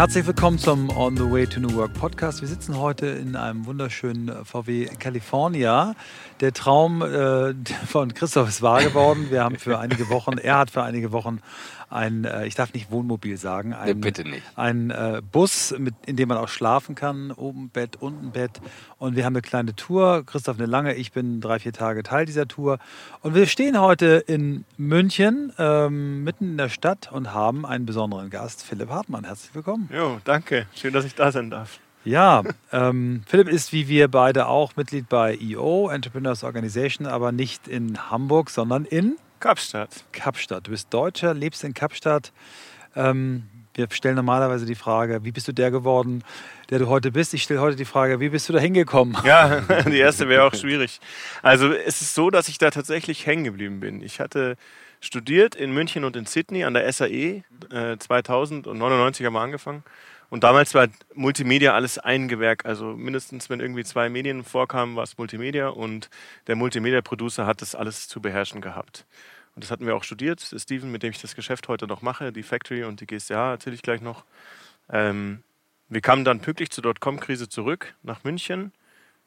[0.00, 2.40] Herzlich willkommen zum On the Way to New Work Podcast.
[2.40, 5.94] Wir sitzen heute in einem wunderschönen VW California.
[6.40, 7.52] Der Traum äh,
[7.86, 9.26] von Christoph ist wahr geworden.
[9.28, 11.40] Wir haben für einige Wochen, er hat für einige Wochen
[11.90, 14.42] ein, äh, ich darf nicht Wohnmobil sagen, ein, nee, bitte nicht.
[14.56, 18.60] ein äh, Bus, mit, in dem man auch schlafen kann, oben Bett, unten Bett.
[18.98, 20.24] Und wir haben eine kleine Tour.
[20.24, 22.78] Christoph eine lange, ich bin drei, vier Tage Teil dieser Tour.
[23.22, 28.30] Und wir stehen heute in München, ähm, mitten in der Stadt und haben einen besonderen
[28.30, 29.24] Gast, Philipp Hartmann.
[29.24, 29.88] Herzlich willkommen.
[29.92, 30.66] Jo, danke.
[30.74, 31.80] Schön, dass ich da sein darf.
[32.04, 37.68] Ja, ähm, Philipp ist wie wir beide auch Mitglied bei EO, Entrepreneurs Organization, aber nicht
[37.68, 40.04] in Hamburg, sondern in Kapstadt.
[40.12, 40.66] Kapstadt.
[40.66, 42.32] Du bist Deutscher, lebst in Kapstadt.
[42.94, 46.22] Ähm, wir stellen normalerweise die Frage, wie bist du der geworden,
[46.68, 47.32] der du heute bist?
[47.32, 49.16] Ich stelle heute die Frage, wie bist du da hingekommen?
[49.24, 51.00] Ja, die erste wäre auch schwierig.
[51.42, 54.02] Also es ist so, dass ich da tatsächlich hängen geblieben bin.
[54.02, 54.56] Ich hatte
[55.00, 57.42] studiert in München und in Sydney an der SAE.
[57.70, 59.82] Äh, 2000 und 99 haben wir angefangen.
[60.30, 62.64] Und damals war Multimedia alles ein Gewerk.
[62.64, 65.68] Also mindestens, wenn irgendwie zwei Medien vorkamen, war es Multimedia.
[65.68, 66.08] Und
[66.46, 69.06] der Multimedia-Producer hat das alles zu beherrschen gehabt.
[69.54, 70.40] Und das hatten wir auch studiert.
[70.40, 73.74] Steven, mit dem ich das Geschäft heute noch mache, die Factory und die GSA, erzähle
[73.74, 74.24] ich gleich noch.
[74.88, 75.42] Ähm,
[75.88, 78.72] wir kamen dann pünktlich zur Dotcom-Krise zurück nach München.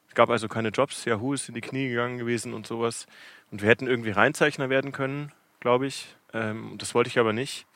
[0.08, 1.04] Es gab also keine Jobs.
[1.04, 3.06] Yahoo ist in die Knie gegangen gewesen und sowas.
[3.50, 6.16] Und wir hätten irgendwie Reinzeichner werden können, glaube ich.
[6.32, 7.66] Ähm, das wollte ich aber nicht.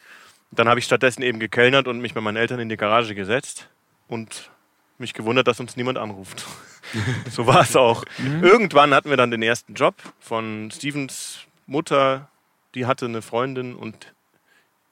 [0.50, 3.68] Dann habe ich stattdessen eben gekellnert und mich mit meinen Eltern in die Garage gesetzt
[4.08, 4.50] und
[4.98, 6.46] mich gewundert, dass uns niemand anruft.
[7.30, 8.04] so war es auch.
[8.18, 8.42] Mhm.
[8.42, 12.28] Irgendwann hatten wir dann den ersten Job von Stevens Mutter,
[12.74, 14.14] die hatte eine Freundin und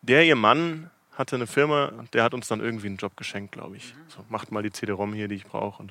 [0.03, 3.77] der ihr Mann hatte eine Firma, der hat uns dann irgendwie einen Job geschenkt, glaube
[3.77, 3.95] ich.
[4.09, 5.87] So, macht mal die CD-ROM hier, die ich brauche.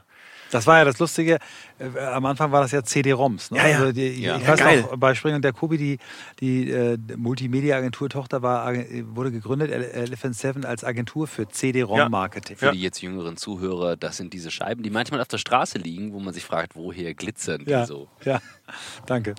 [0.52, 1.40] Das war ja das Lustige.
[1.80, 3.52] Äh, am Anfang war das ja CD-ROMs.
[3.52, 3.58] Ne?
[3.58, 3.80] Ja, ja.
[3.80, 4.38] Also die, ja.
[4.38, 4.82] Ich ja, weiß geil.
[4.82, 6.00] noch, bei Spring und der Kobi, die,
[6.40, 12.58] die äh, Multimedia-Agentur-Tochter war, wurde gegründet, Elephant 7, als Agentur für CD-ROM-Marketing.
[12.58, 16.14] Für die jetzt jüngeren Zuhörer, das sind diese Scheiben, die manchmal auf der Straße liegen,
[16.14, 17.86] wo man sich fragt, woher glitzern die ja.
[17.88, 18.08] so.
[18.23, 18.42] Ja,
[19.08, 19.33] danke.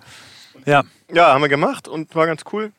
[0.65, 0.83] Ja.
[1.13, 2.73] ja, haben wir gemacht und war ganz cool.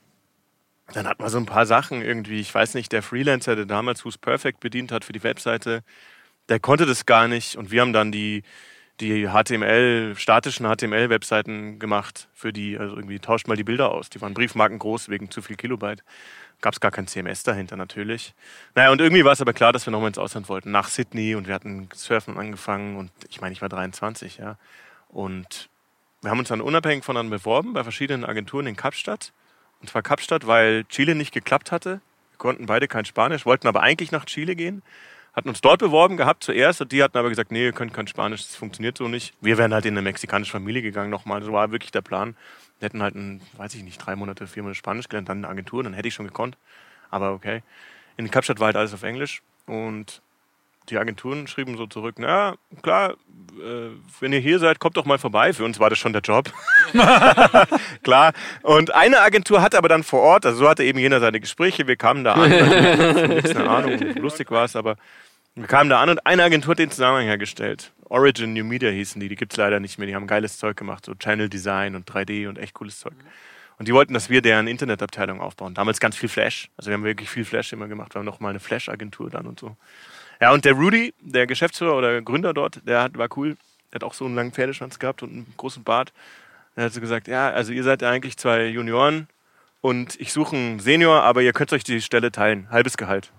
[0.92, 4.04] Dann hat man so ein paar Sachen irgendwie, ich weiß nicht, der Freelancer, der damals
[4.04, 5.82] Who's Perfect bedient hat für die Webseite,
[6.48, 8.42] der konnte das gar nicht und wir haben dann die,
[9.00, 14.10] die HTML, statischen HTML-Webseiten gemacht für die, also irgendwie tauscht mal die Bilder aus.
[14.10, 16.02] Die waren Briefmarken groß wegen zu viel Kilobyte.
[16.60, 18.34] Gab es gar kein CMS dahinter natürlich.
[18.74, 21.36] Naja, und irgendwie war es aber klar, dass wir nochmal ins Ausland wollten, nach Sydney
[21.36, 24.56] und wir hatten Surfen angefangen und ich meine, ich war 23, ja.
[25.08, 25.68] Und
[26.22, 29.32] wir haben uns dann unabhängig voneinander beworben bei verschiedenen Agenturen in Kapstadt.
[29.80, 32.00] Und zwar Kapstadt, weil Chile nicht geklappt hatte.
[32.32, 34.82] Wir konnten beide kein Spanisch, wollten aber eigentlich nach Chile gehen
[35.38, 38.08] hatten uns dort beworben gehabt zuerst und die hatten aber gesagt, nee, ihr könnt kein
[38.08, 39.34] Spanisch, das funktioniert so nicht.
[39.40, 42.36] Wir wären halt in eine mexikanische Familie gegangen nochmal, das war wirklich der Plan.
[42.80, 45.48] Wir hätten halt, ein, weiß ich nicht, drei Monate, vier Monate Spanisch gelernt, dann eine
[45.48, 46.56] Agentur, dann hätte ich schon gekonnt.
[47.10, 47.62] Aber okay.
[48.16, 50.22] In Kapstadt war halt alles auf Englisch und
[50.90, 53.12] die Agenturen schrieben so zurück, na klar,
[53.58, 53.90] äh,
[54.20, 55.52] wenn ihr hier seid, kommt doch mal vorbei.
[55.52, 56.52] Für uns war das schon der Job.
[58.02, 58.32] klar.
[58.62, 61.86] Und eine Agentur hatte aber dann vor Ort, also so hatte eben jener seine Gespräche,
[61.86, 64.96] wir kamen da an, keine Ahnung, lustig war es, aber
[65.54, 67.92] wir kamen da an und eine Agentur hat den Zusammenhang hergestellt.
[68.08, 70.76] Origin New Media hießen die, die gibt es leider nicht mehr, die haben geiles Zeug
[70.76, 73.14] gemacht, so Channel Design und 3D und echt cooles Zeug.
[73.78, 75.74] Und die wollten, dass wir deren Internetabteilung aufbauen.
[75.74, 76.68] Damals ganz viel Flash.
[76.76, 78.14] Also wir haben wirklich viel Flash immer gemacht.
[78.14, 79.76] Wir haben noch mal eine Flash-Agentur dann und so.
[80.40, 83.56] Ja, und der Rudy, der Geschäftsführer oder Gründer dort, der hat, war cool.
[83.92, 86.12] Der hat auch so einen langen Pferdeschwanz gehabt und einen großen Bart.
[86.76, 89.26] Er hat so gesagt, ja, also ihr seid ja eigentlich zwei Junioren
[89.80, 92.68] und ich suche einen Senior, aber ihr könnt euch die Stelle teilen.
[92.70, 93.30] Halbes Gehalt.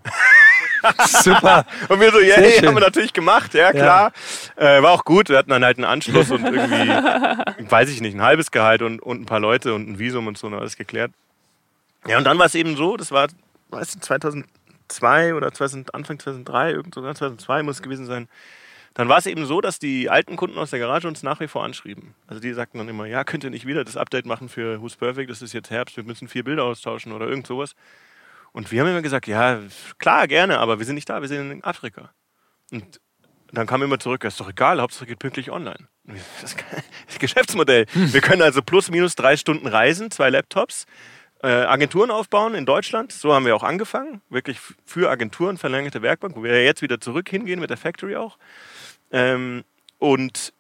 [1.08, 1.66] Super.
[1.90, 4.14] Und wir so, ja, yeah, haben wir natürlich gemacht, ja klar.
[4.58, 4.78] Ja.
[4.78, 5.30] Äh, war auch gut.
[5.30, 9.02] Wir hatten dann halt einen Anschluss und irgendwie, weiß ich nicht, ein halbes Gehalt und,
[9.02, 11.12] und ein paar Leute und ein Visum und so, und alles geklärt.
[12.08, 13.28] Ja, und dann war es eben so, das war,
[13.70, 14.46] weißt du, 2000,
[14.90, 18.28] 2002 oder 2000, Anfang 2003, irgend sogar 2002 muss es gewesen sein.
[18.94, 21.48] Dann war es eben so, dass die alten Kunden aus der Garage uns nach wie
[21.48, 22.16] vor anschrieben.
[22.28, 24.96] Also die sagten dann immer, ja, könnt ihr nicht wieder das Update machen für Who's
[24.96, 27.76] Perfect, das ist jetzt Herbst, wir müssen vier Bilder austauschen oder irgend sowas.
[28.52, 29.60] Und wir haben immer gesagt, ja,
[30.00, 32.12] klar, gerne, aber wir sind nicht da, wir sind in Afrika.
[32.72, 33.00] Und
[33.52, 35.88] dann kam immer zurück, ist doch egal, Hauptsache geht pünktlich online.
[36.42, 36.56] Das
[37.20, 37.86] Geschäftsmodell.
[37.94, 40.86] Wir können also plus minus drei Stunden reisen, zwei Laptops
[41.48, 43.12] Agenturen aufbauen in Deutschland.
[43.12, 44.22] So haben wir auch angefangen.
[44.30, 48.38] Wirklich für Agenturen verlängerte Werkbank, wo wir jetzt wieder zurück hingehen mit der Factory auch.
[49.12, 49.64] Ähm,
[50.00, 50.54] und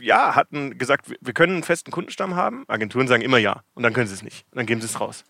[0.00, 2.64] ja, hatten gesagt, wir können einen festen Kundenstamm haben.
[2.68, 4.46] Agenturen sagen immer ja und dann können sie es nicht.
[4.50, 5.24] Und dann geben sie es raus.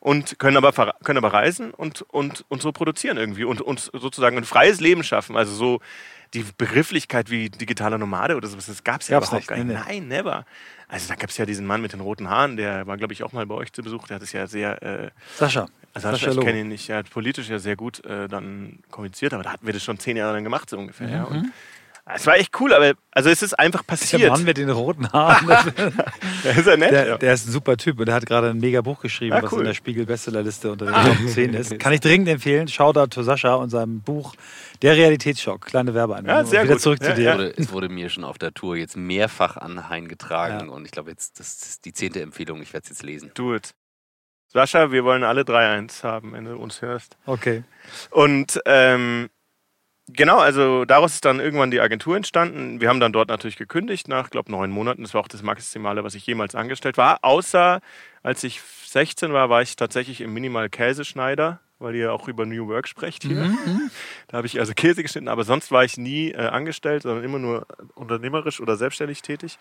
[0.00, 4.36] und können aber, können aber reisen und, und, und so produzieren irgendwie und uns sozusagen
[4.36, 5.36] ein freies Leben schaffen.
[5.36, 5.80] Also so
[6.34, 9.56] die Begrifflichkeit wie digitaler Nomade oder sowas, das gab es ja Gab's überhaupt nicht, gar
[9.56, 9.88] nicht.
[9.88, 10.00] nee.
[10.00, 10.44] Nein, never.
[10.88, 13.22] Also da gab es ja diesen Mann mit den roten Haaren, der war, glaube ich,
[13.22, 14.06] auch mal bei euch zu Besuch.
[14.06, 15.66] Der hat es ja sehr, äh, Sascha.
[15.94, 19.34] also Sascha ich kenne ihn nicht, er hat politisch ja sehr gut äh, dann kommuniziert,
[19.34, 21.08] aber da hatten wir das schon zehn Jahre lang gemacht, so ungefähr.
[21.08, 21.26] Ja.
[21.28, 21.36] Mhm.
[21.36, 21.52] Und
[22.14, 24.30] es war echt cool, aber also es ist einfach Der passiert.
[24.30, 25.46] Mann mit den roten Haaren.
[26.44, 26.92] Der ist ja nett.
[26.92, 29.42] Der, der ist ein super Typ und der hat gerade ein mega Buch geschrieben, Ah,
[29.42, 29.60] was cool.
[29.60, 31.78] in der Spiegel-Bestsellerliste unter den Top 10 ist.
[31.80, 32.68] Kann ich dringend empfehlen.
[32.68, 34.34] Shoutout to Sascha und seinem Buch
[34.82, 35.66] Der Realitätsschock.
[35.66, 36.36] Kleine Werbeeinwendung.
[36.36, 36.82] Ja, sehr Und wieder gut.
[36.82, 37.22] zurück Ja, zu dir.
[37.24, 37.34] ja.
[37.34, 40.72] Wurde, es wurde mir schon auf der Tour jetzt mehrfach anheimgetragen Ja.
[40.72, 42.62] und ich glaube, jetzt das ist die zehnte Empfehlung.
[42.62, 43.32] Ich werde es jetzt lesen.
[43.34, 43.74] Do it.
[44.52, 47.16] Sascha, wir wollen alle 3-1 haben, wenn du uns hörst.
[47.26, 47.64] Okay.
[48.10, 49.28] Und ähm,
[50.08, 52.80] genau, also daraus ist dann irgendwann die Agentur entstanden.
[52.80, 55.02] Wir haben dann dort natürlich gekündigt nach, glaube neun Monaten.
[55.02, 57.18] Das war auch das Maximale, was ich jemals angestellt war.
[57.22, 57.80] Außer
[58.22, 62.68] als ich 16 war, war ich tatsächlich im Minimal Käseschneider, weil ihr auch über New
[62.68, 63.56] Work sprecht hier.
[64.28, 67.38] Da habe ich also Käse geschnitten, aber sonst war ich nie äh, angestellt, sondern immer
[67.38, 69.58] nur unternehmerisch oder selbstständig tätig.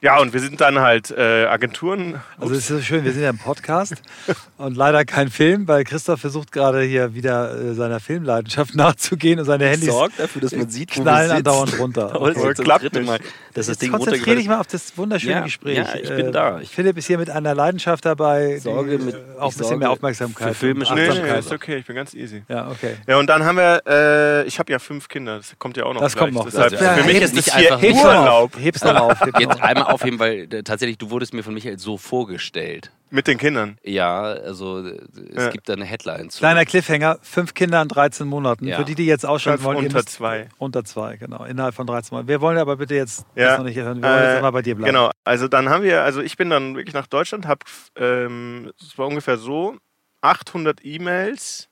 [0.00, 2.20] Ja, und wir sind dann halt äh, Agenturen.
[2.38, 3.94] Also es ist so schön, wir sind ja im Podcast
[4.56, 9.44] und leider kein Film, weil Christoph versucht gerade hier wieder äh, seiner Filmleidenschaft nachzugehen und
[9.46, 12.10] seine Handys Sorgt dafür, dass man sieht, wo wir knallen andauernd runter.
[12.12, 12.30] Das Okay.
[12.50, 13.08] ist das Klappt dritte nicht.
[13.08, 15.78] Mal, dass das Jetzt Ding konzentriere dich mal auf das wunderschöne Ja, Gespräch.
[15.78, 16.60] ja, ich bin Äh, da.
[16.60, 19.54] Ich- Philipp ist hier mit einer Leidenschaft dabei, die, Sorge mit- äh, auch ein ich
[19.56, 20.54] bisschen sorge mehr Aufmerksamkeit.
[20.54, 22.44] für filmische- und Nee, nee, ist okay, ich bin ganz easy.
[22.48, 22.94] Ja, okay.
[23.08, 25.92] Ja, und dann haben wir, äh, ich habe ja fünf Kinder, das kommt ja auch
[25.92, 26.26] noch Das gleich.
[26.26, 26.44] kommt noch.
[26.44, 28.62] Deshalb, ja, für mich ist nicht das hier einfach Heb's noch Urlaub auf.
[28.62, 29.18] Heb's noch auf.
[29.40, 29.87] Jetzt auf.
[29.88, 32.90] Aufheben, weil äh, tatsächlich, du wurdest mir von Michael so vorgestellt.
[33.10, 33.78] mit den Kindern.
[33.82, 34.98] Ja, also äh,
[35.34, 35.50] es Ja.
[35.50, 36.38] gibt da eine Headline zu.
[36.40, 38.66] Kleiner Cliffhanger, fünf Kinder in 13 Monaten.
[38.66, 38.76] Ja.
[38.76, 40.48] Für die, die jetzt ausschalten wollen, unter müsst- zwei.
[40.58, 41.44] Unter zwei, genau.
[41.44, 42.28] Innerhalb von 13 Monaten.
[42.28, 43.46] Wir wollen aber bitte jetzt Ja.
[43.48, 44.02] das noch nicht hören.
[44.02, 44.92] Wir wollen jetzt Äh, immer bei dir bleiben.
[44.92, 47.60] Genau, also dann haben wir, also ich bin dann wirklich nach Deutschland, habe,
[47.96, 49.76] ähm, es war ungefähr so,
[50.20, 51.68] 800 E-Mails,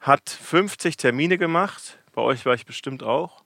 [0.00, 3.44] hat 50 Termine gemacht, bei euch war ich bestimmt auch,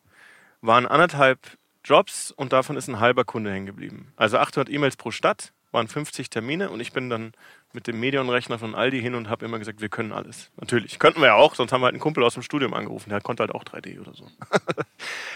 [0.63, 1.39] waren anderthalb
[1.87, 4.13] Jobs und davon ist ein halber Kunde hängen geblieben.
[4.17, 7.33] Also 800 E-Mails pro Stadt, waren 50 Termine und ich bin dann
[7.73, 10.51] mit dem Medienrechner von Aldi hin und habe immer gesagt, wir können alles.
[10.59, 13.11] Natürlich, könnten wir ja auch, sonst haben wir halt einen Kumpel aus dem Studium angerufen,
[13.11, 14.27] der konnte halt auch 3D oder so.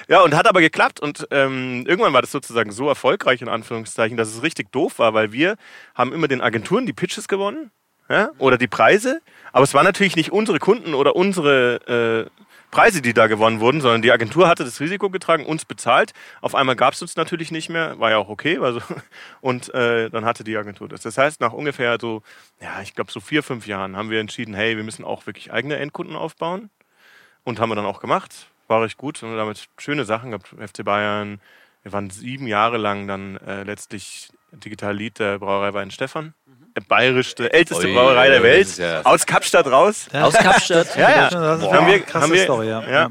[0.08, 0.99] Ja, und hat aber geklappt.
[0.99, 5.14] Und ähm, irgendwann war das sozusagen so erfolgreich, in Anführungszeichen, dass es richtig doof war,
[5.14, 5.56] weil wir
[5.94, 7.70] haben immer den Agenturen die Pitches gewonnen
[8.08, 9.20] ja, oder die Preise.
[9.53, 13.81] Aber es waren natürlich nicht unsere Kunden oder unsere äh, Preise, die da gewonnen wurden,
[13.81, 16.12] sondern die Agentur hatte das Risiko getragen, uns bezahlt.
[16.40, 18.58] Auf einmal gab es uns natürlich nicht mehr, war ja auch okay.
[18.58, 18.81] Also,
[19.40, 21.02] und äh, dann hatte die Agentur das.
[21.02, 22.22] Das heißt, nach ungefähr so,
[22.61, 25.52] ja, ich glaube so vier, fünf Jahren haben wir entschieden, hey, wir müssen auch wirklich
[25.52, 26.70] eigene Endkunden aufbauen.
[27.43, 28.49] Und haben wir dann auch gemacht.
[28.69, 29.22] War recht gut.
[29.22, 30.49] Und damit schöne Sachen gehabt.
[30.49, 31.40] FC Bayern.
[31.82, 36.34] Wir waren sieben Jahre lang dann äh, letztlich Digital Lead der Brauerei Weinstefan.
[36.81, 38.77] Äh, bayerischste, älteste Ui, Brauerei der Welt.
[38.79, 40.09] ja- Aus Kapstadt raus.
[40.12, 40.97] Aus Kapstadt.
[40.97, 41.29] Ja, ja.
[41.31, 42.88] Das ist Haben wir- krasse haben wir- Story, ja.
[42.91, 43.11] ja.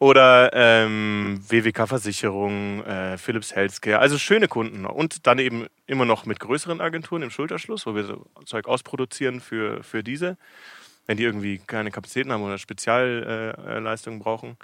[0.00, 3.98] Oder ähm, WWK Versicherung, äh, Philips Healthcare.
[3.98, 4.86] Also schöne Kunden.
[4.86, 9.40] Und dann eben immer noch mit größeren Agenturen im Schulterschluss, wo wir so Zeug ausproduzieren
[9.40, 10.36] für, für diese,
[11.06, 14.56] wenn die irgendwie keine Kapazitäten haben oder Spezialleistungen äh, brauchen.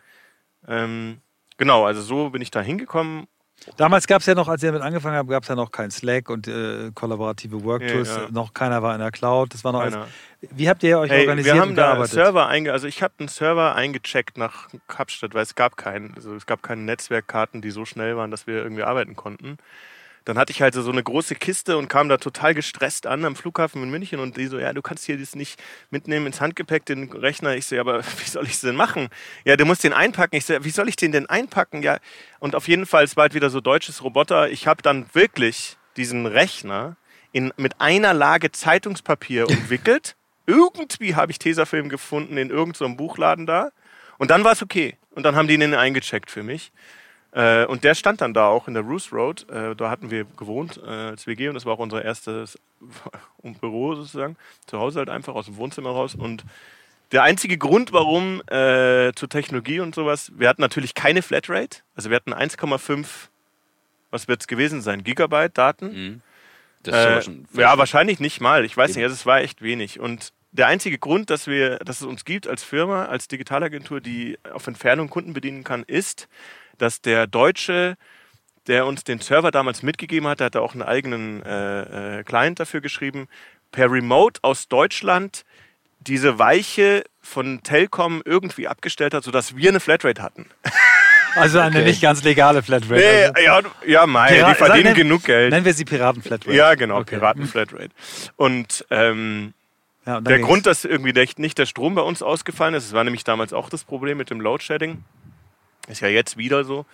[0.69, 1.19] Ähm,
[1.57, 3.27] genau, also so bin ich da hingekommen.
[3.77, 5.91] Damals gab es ja noch, als ihr damit angefangen habt, gab es ja noch kein
[5.91, 8.09] Slack und äh, kollaborative Worktools.
[8.09, 8.29] Ja, ja.
[8.31, 9.55] Noch keiner war in der Cloud.
[9.55, 9.97] Das war noch alles.
[10.41, 12.13] Wie habt ihr euch Hey, organisiert wir haben und da gearbeitet?
[12.13, 16.35] Server einge also ich habe einen Server eingecheckt nach Kapstadt, weil es gab keinen, also
[16.35, 19.57] es gab keine Netzwerkkarten, die so schnell waren, dass wir irgendwie arbeiten konnten.
[20.25, 23.37] Dann hatte ich halt so eine große Kiste und kam da total gestresst an am
[23.37, 26.87] Flughafen in München und die so, ja, du kannst hier das nicht mitnehmen ins Handgepäck,
[26.87, 27.57] den Rechner.
[27.57, 29.09] Ich so, ja, aber wie soll ich es denn machen?
[29.45, 30.37] Ja, du musst den einpacken.
[30.37, 31.83] Ich so, ja, wie soll ich den denn einpacken?
[31.83, 31.99] Ja,
[32.39, 34.49] und auf jeden Fall, es war halt wieder so deutsches Roboter.
[34.49, 36.97] Ich habe dann wirklich diesen Rechner
[37.33, 40.17] in, mit einer Lage Zeitungspapier umwickelt.
[40.47, 43.71] Irgendwie habe ich Tesafilm gefunden in irgendeinem Buchladen da.
[44.17, 44.97] Und dann war es okay.
[45.11, 46.73] Und dann haben die den eingecheckt für mich.
[47.35, 49.49] Äh, und der stand dann da auch in der Roos Road.
[49.51, 52.59] Äh, da hatten wir gewohnt äh, als WG und das war auch unser erstes
[53.61, 54.37] Büro sozusagen.
[54.67, 56.15] Zu Hause halt einfach aus dem Wohnzimmer raus.
[56.15, 56.45] Und
[57.11, 61.79] der einzige Grund, warum äh, zur Technologie und sowas, wir hatten natürlich keine Flatrate.
[61.97, 63.07] Also wir hatten 1,5,
[64.11, 66.23] was wird es gewesen sein, Gigabyte Daten.
[66.85, 66.91] Mhm.
[66.93, 68.65] Äh, schon ja, wahrscheinlich nicht mal.
[68.65, 68.99] Ich weiß Eben.
[68.99, 69.99] nicht, also es war echt wenig.
[69.99, 74.39] Und der einzige Grund, dass, wir, dass es uns gibt als Firma, als Digitalagentur, die
[74.53, 76.29] auf Entfernung Kunden bedienen kann, ist,
[76.79, 77.97] dass der Deutsche,
[78.67, 82.23] der uns den Server damals mitgegeben hat, der hat da auch einen eigenen äh, äh,
[82.25, 83.29] Client dafür geschrieben,
[83.73, 85.45] per Remote aus Deutschland
[86.01, 90.47] diese Weiche von Telcom irgendwie abgestellt hat, sodass wir eine Flatrate hatten.
[91.37, 91.85] Also eine Okay.
[91.87, 92.95] nicht ganz legale Flatrate.
[92.95, 93.41] Nee, also.
[93.43, 95.51] ja, ja, mei, Pira- die verdienen nennen- genug Geld.
[95.51, 96.55] Nennen wir sie Piraten-Flatrate.
[96.57, 97.17] Ja, genau, Okay.
[97.17, 97.89] Piraten-Flatrate.
[98.37, 99.53] Und ähm,
[100.07, 100.47] Ja, und der ging's.
[100.49, 103.53] Grund, dass irgendwie nicht nicht der Strom bei uns ausgefallen ist, das war nämlich damals
[103.53, 105.03] auch das Problem mit dem Loadshedding,
[105.89, 106.87] ist ja jetzt wieder so,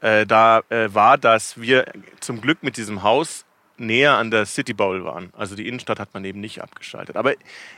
[0.00, 1.86] äh, da äh, war, dass wir
[2.20, 3.44] zum Glück mit diesem Haus
[3.80, 5.30] näher an der City Bowl waren.
[5.36, 7.16] Also die Innenstadt hat man eben nicht abgeschaltet.
[7.16, 7.34] Aber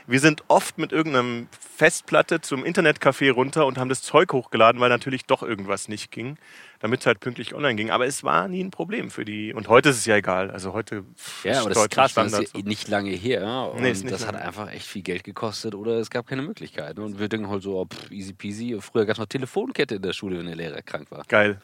[0.07, 4.89] wir sind oft mit irgendeinem Festplatte zum Internetcafé runter und haben das Zeug hochgeladen, weil
[4.89, 6.37] natürlich doch irgendwas nicht ging,
[6.79, 7.91] damit es halt pünktlich online ging.
[7.91, 9.53] Aber es war nie ein Problem für die.
[9.53, 10.51] Und heute ist es ja egal.
[10.51, 11.03] Also heute
[11.43, 13.71] Ja, aber das ist krass, das ist ja nicht lange her.
[13.73, 14.45] Und Nee, ist nicht das hat lange.
[14.45, 16.97] einfach echt viel Geld gekostet oder es gab keine Möglichkeit.
[16.99, 18.77] Und wir denken halt so, oh, pff, easy peasy.
[18.81, 21.23] Früher gab es noch Telefonkette in der Schule, wenn der Lehrer krank war.
[21.27, 21.59] Geil.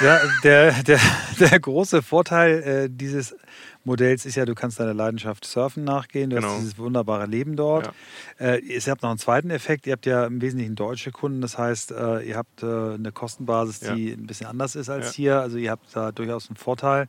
[0.00, 0.98] Ja, der, der,
[1.38, 3.36] der große Vorteil äh, dieses
[3.84, 6.30] Modells ist ja, du kannst deiner Leidenschaft Surfen nachgehen.
[6.30, 6.48] Du Genau.
[6.48, 7.90] hast dieses wunderbare Leben dort.
[8.38, 9.86] Äh, ihr habt noch einen zweiten Effekt.
[9.86, 11.40] Ihr habt ja im Wesentlichen deutsche Kunden.
[11.40, 15.12] Das heißt, äh, ihr habt äh, eine Kostenbasis, die ein bisschen anders ist als Ja.
[15.16, 15.40] hier.
[15.40, 17.08] Also ihr habt da durchaus einen Vorteil.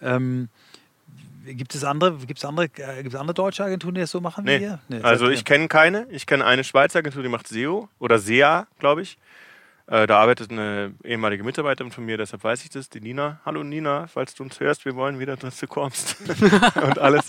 [0.00, 0.48] Ähm,
[1.46, 4.58] gibt es andere, gibt's andere, äh, gibt's andere deutsche Agenturen, die das so machen Nee.
[4.58, 4.78] wie ihr?
[4.88, 6.06] Nee, also ich kenne keine.
[6.10, 9.18] Ich kenne eine Schweizer Agentur, die macht SEO oder SEA, glaube ich.
[9.88, 13.40] Äh, da arbeitet eine ehemalige Mitarbeiterin von mir, deshalb weiß ich das, die Nina.
[13.44, 16.16] Hallo Nina, falls du uns hörst, wir wollen wieder, dass du kommst.
[16.82, 17.28] und alles.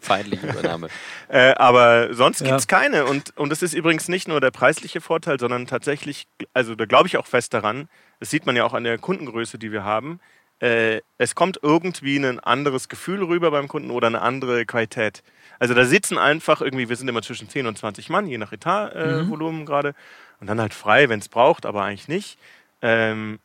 [0.00, 0.88] Feindliche Übernahme.
[1.28, 2.48] Äh, aber sonst Ja.
[2.48, 3.04] gibt's keine.
[3.04, 7.06] Und, und das ist übrigens nicht nur der preisliche Vorteil, sondern tatsächlich, also da glaube
[7.06, 10.20] ich auch fest daran, das sieht man ja auch an der Kundengröße, die wir haben.
[10.60, 15.22] Äh, es kommt irgendwie ein anderes Gefühl rüber beim Kunden oder eine andere Qualität.
[15.58, 18.52] Also da sitzen einfach irgendwie, wir sind immer zwischen 10 und 20 Mann, je nach
[18.52, 19.94] Etatvolumen äh, Volumen gerade.
[20.40, 22.38] Und dann halt frei, wenn es braucht, aber eigentlich nicht.
[22.80, 23.40] Ähm,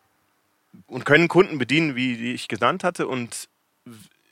[0.88, 3.08] und können Kunden bedienen, wie ich genannt hatte.
[3.08, 3.50] Und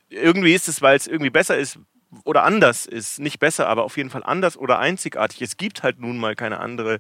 [0.10, 1.80] irgendwie ist es, weil es irgendwie besser ist
[2.26, 5.42] oder anders ist, nicht besser, aber auf jeden Fall anders oder einzigartig.
[5.42, 7.00] Es gibt halt nun mal keine andere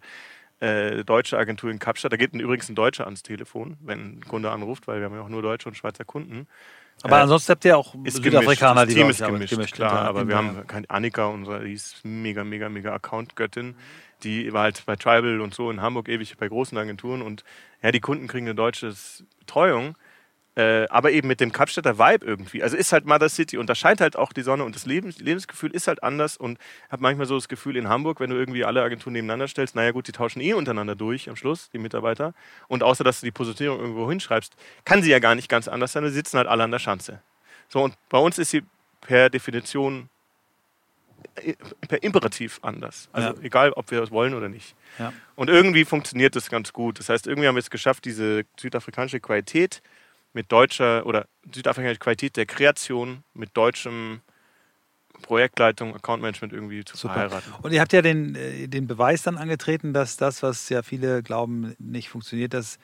[0.61, 2.13] äh, deutsche Agentur in Kapstadt.
[2.13, 5.21] Da geht übrigens ein Deutscher ans Telefon, wenn ein Kunde anruft, weil wir haben ja
[5.21, 6.47] auch nur deutsche und Schweizer Kunden.
[7.03, 8.87] Aber Äh, ansonsten habt ihr auch Südafrikaner, gemischt.
[8.87, 12.05] die das Team ist gemischt, in klar, aber wir haben keine Annika, unsere, die ist
[12.05, 13.75] mega, mega, mega Account-Göttin.
[14.23, 17.43] Die war halt bei Tribal und so in Hamburg ewig bei großen Agenturen und
[17.81, 18.93] ja, die Kunden kriegen eine deutsche
[19.39, 19.97] Betreuung,
[20.55, 22.61] äh, aber eben mit dem Kapstädter Vibe irgendwie.
[22.61, 25.19] Also ist halt Mother City und da scheint halt auch die Sonne und das Lebens
[25.19, 26.57] Lebensgefühl ist halt anders und
[26.89, 29.91] habe manchmal so das Gefühl in Hamburg, wenn du irgendwie alle Agenturen nebeneinander stellst, naja
[29.91, 32.33] gut, die tauschen eh untereinander durch am Schluss, die Mitarbeiter.
[32.67, 35.93] Und außer, dass du die Positionierung irgendwo hinschreibst, kann sie ja gar nicht ganz anders
[35.93, 37.21] sein, wir sitzen halt alle an der Schanze.
[37.69, 38.63] So, und bei uns ist sie
[38.99, 40.09] per Definition
[41.35, 41.53] äh,
[41.87, 43.09] per Imperativ anders.
[43.13, 43.35] Also Ja.
[43.41, 44.75] egal, ob wir es wollen oder nicht.
[44.99, 45.13] Ja.
[45.35, 46.99] Und irgendwie funktioniert das ganz gut.
[46.99, 49.81] Das heißt, irgendwie haben wir es geschafft, diese südafrikanische Qualität
[50.33, 54.21] mit deutscher oder südafrikanische Qualität der Kreation mit deutschem
[55.21, 57.13] Projektleitung, Accountmanagement irgendwie zu Super.
[57.13, 57.53] verheiraten.
[57.61, 61.21] Und ihr habt ja den, äh, den Beweis dann angetreten, dass das, was ja viele
[61.23, 62.79] glauben, nicht funktioniert, dass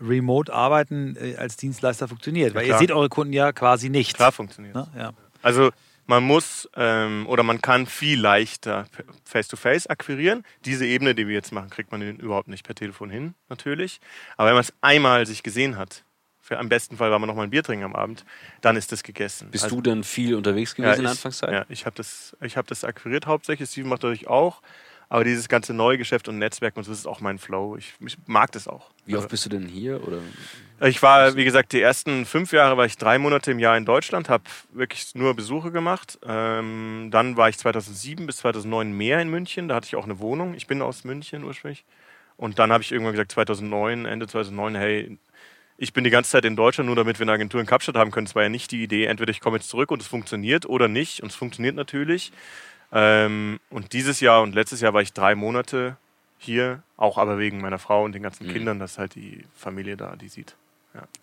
[0.00, 2.54] Remote-Arbeiten äh, als Dienstleister funktioniert.
[2.54, 2.78] Weil ihr klar.
[2.78, 4.14] seht eure Kunden ja quasi nicht.
[4.14, 4.74] Klar funktioniert.
[4.74, 4.86] Ne?
[4.96, 5.12] Ja.
[5.42, 5.70] Also
[6.06, 8.86] man muss ähm, oder man kann viel leichter
[9.24, 10.44] face-to-face akquirieren.
[10.64, 14.00] Diese Ebene, die wir jetzt machen, kriegt man überhaupt nicht per Telefon hin, natürlich.
[14.36, 16.04] Aber wenn man es einmal sich gesehen hat,
[16.48, 18.24] für am besten Fall war man noch mal ein Bier trinken am Abend,
[18.62, 19.50] dann ist das gegessen.
[19.50, 21.52] Bist Also- du dann viel unterwegs ja, gewesen in der ich, Anfangszeit?
[21.52, 23.68] Ja, ich habe das, ich hab das akquiriert hauptsächlich.
[23.68, 24.62] Steven macht natürlich auch.
[25.10, 27.76] Aber dieses ganze Neugeschäft und Netzwerk, und so, das ist auch mein Flow.
[27.76, 28.90] Ich, ich mag das auch.
[29.06, 30.06] Wie oft Also, bist du denn hier?
[30.06, 30.18] Oder?
[30.86, 33.86] ich war, wie gesagt, die ersten fünf Jahre war ich drei Monate im Jahr in
[33.86, 36.18] Deutschland, habe wirklich nur Besuche gemacht.
[36.26, 39.68] Ähm, dann war ich 2007 bis 2009 mehr in München.
[39.68, 40.52] Da hatte ich auch eine Wohnung.
[40.54, 41.84] Ich bin aus München ursprünglich.
[42.36, 45.18] Und dann habe ich irgendwann gesagt, 2009, Ende 2009, hey,
[45.78, 48.10] ich bin die ganze Zeit in Deutschland, nur damit wir eine Agentur in Kapstadt haben
[48.10, 48.26] können.
[48.26, 50.88] Das war ja nicht die Idee, entweder ich komme jetzt zurück und es funktioniert oder
[50.88, 51.22] nicht.
[51.22, 52.32] Und es funktioniert natürlich.
[52.92, 55.96] Ähm, und dieses Jahr und letztes Jahr war ich drei Monate
[56.38, 58.52] hier, auch aber wegen meiner Frau und den ganzen Mhm.
[58.52, 60.56] Kindern, dass halt die Familie da die sieht.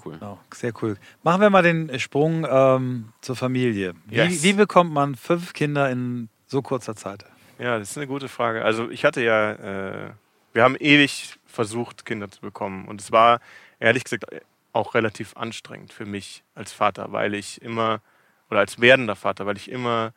[0.05, 0.13] Cool.
[0.13, 0.95] Genau, sehr cool.
[1.23, 3.93] Machen wir mal den Sprung ähm, zur Familie.
[4.05, 4.41] Wie, Yes.
[4.41, 7.25] wie bekommt man fünf Kinder in so kurzer Zeit?
[7.59, 8.63] Ja, das ist eine gute Frage.
[8.63, 10.11] Also ich hatte ja, äh,
[10.53, 12.85] wir haben ewig versucht, Kinder zu bekommen.
[12.87, 13.41] Und es war
[13.85, 14.25] ehrlich gesagt
[14.73, 18.01] auch relativ anstrengend für mich als Vater, weil ich immer,
[18.49, 20.13] oder als werdender Vater, weil ich immer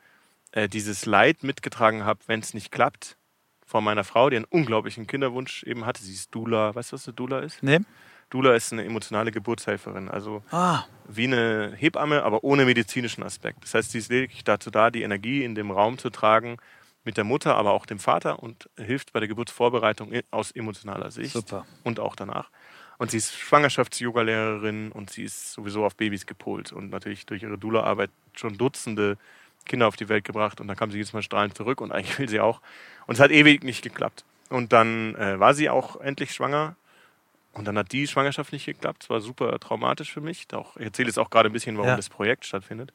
[0.53, 3.17] äh, dieses Leid mitgetragen habe, wenn es nicht klappt,
[3.65, 6.03] von meiner Frau, die einen unglaublichen Kinderwunsch eben hatte.
[6.03, 6.75] Sie ist Dula.
[6.75, 7.63] Weißt du, was eine Dula ist?
[7.63, 7.81] Nee?
[8.31, 10.09] Dula ist eine emotionale Geburtshelferin.
[10.09, 13.63] Also Ah, wie eine Hebamme, aber ohne medizinischen Aspekt.
[13.65, 16.57] Das heißt, sie ist lediglich dazu da, die Energie in dem Raum zu tragen
[17.05, 21.33] mit der Mutter, aber auch dem Vater und hilft bei der Geburtsvorbereitung aus emotionaler Sicht
[21.33, 21.67] super.
[21.85, 22.51] und auch danach.
[22.99, 27.57] Und sie ist Schwangerschafts-Yoga-Lehrerin und sie ist sowieso auf Babys gepolt und natürlich durch ihre
[27.59, 29.17] Dula-Arbeit schon Dutzende
[29.67, 32.19] Kinder auf die Welt gebracht und dann kam sie jedes Mal strahlend zurück und eigentlich
[32.19, 32.61] will sie auch.
[33.07, 34.25] Und es hat ewig nicht geklappt.
[34.51, 36.75] Und dann äh, war sie auch endlich schwanger
[37.53, 39.05] Und dann hat die Schwangerschaft nicht geklappt.
[39.05, 40.47] Es war super traumatisch für mich.
[40.55, 41.97] Auch, ich erzähle jetzt auch gerade ein bisschen, warum Ja.
[41.97, 42.93] das Projekt stattfindet.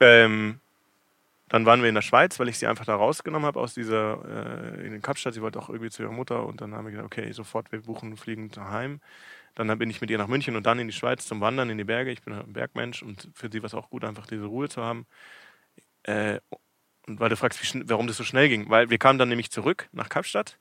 [0.00, 0.60] Ähm,
[1.52, 4.74] dann waren wir in der Schweiz, weil ich sie einfach da rausgenommen habe aus dieser,
[4.78, 5.34] äh, in den Kapstadt.
[5.34, 7.82] Sie wollte auch irgendwie zu ihrer Mutter und dann haben wir gesagt, okay, sofort, wir
[7.82, 9.00] buchen, fliegen heim.
[9.54, 11.76] Dann bin ich mit ihr nach München und dann in die Schweiz zum Wandern in
[11.76, 12.10] die Berge.
[12.10, 14.82] Ich bin ein Bergmensch und für sie war es auch gut, einfach diese Ruhe zu
[14.82, 15.06] haben.
[16.04, 16.40] Äh,
[17.06, 18.70] und weil du fragst, warum das so schnell ging.
[18.70, 20.58] Weil wir kamen dann nämlich zurück nach Kapstadt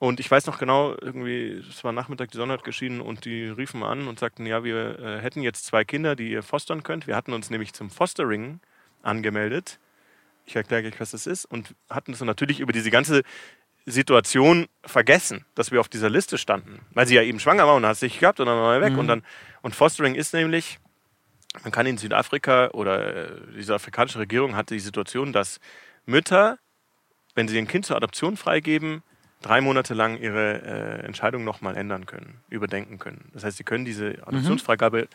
[0.00, 3.44] und ich weiß noch genau, irgendwie, es war Nachmittag, die Sonne hat geschienen und die
[3.46, 7.06] riefen an und sagten, ja, wir äh, hätten jetzt zwei Kinder, die ihr fostern könnt.
[7.08, 8.60] Wir hatten uns nämlich zum Fostering
[9.02, 9.80] angemeldet.
[10.48, 11.44] Ich erkläre gleich, was das ist.
[11.44, 13.22] Und hatten es natürlich über diese ganze
[13.84, 16.80] Situation vergessen, dass wir auf dieser Liste standen.
[16.94, 18.80] Weil sie ja eben schwanger war und hat es nicht gehabt und dann war er
[18.80, 18.94] weg.
[18.94, 18.98] Mhm.
[18.98, 19.22] Und, dann,
[19.60, 20.78] und Fostering ist nämlich,
[21.62, 25.60] man kann in Südafrika oder äh, die südafrikanische Regierung hatte die Situation, dass
[26.06, 26.58] Mütter,
[27.34, 29.02] wenn sie ein Kind zur Adoption freigeben,
[29.42, 33.30] drei Monate lang ihre äh, Entscheidung nochmal ändern können, überdenken können.
[33.34, 35.08] Das heißt, sie können diese Adoptionsfreigabe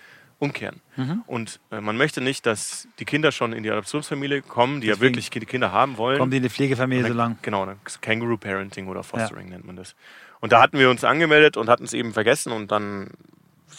[0.43, 0.81] umkehren.
[0.97, 1.23] Mhm.
[1.25, 4.93] Und äh, man möchte nicht, dass die Kinder schon in die Adoptionsfamilie kommen, die ja
[4.93, 6.19] Deswegen wirklich die Kinder haben wollen.
[6.19, 7.37] Kommen die in die Pflegefamilie Und so dann- lang?
[7.41, 9.95] Genau, dann Kangaroo Parenting oder Fostering nennt man das.
[10.39, 13.09] Und da hatten wir uns angemeldet und hatten es eben vergessen und dann,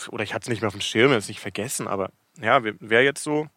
[0.08, 3.02] oder ich hatte es nicht mehr auf dem Schirm, es nicht vergessen, aber ja, wäre
[3.04, 3.48] jetzt so.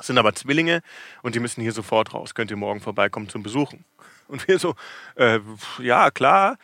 [0.00, 0.80] Es sind aber Zwillinge
[1.22, 2.34] und die müssen hier sofort raus.
[2.34, 3.84] Könnt ihr morgen vorbeikommen zum Besuchen?
[4.28, 4.74] Und wir so,
[5.16, 5.40] äh,
[5.80, 6.56] ja, klar.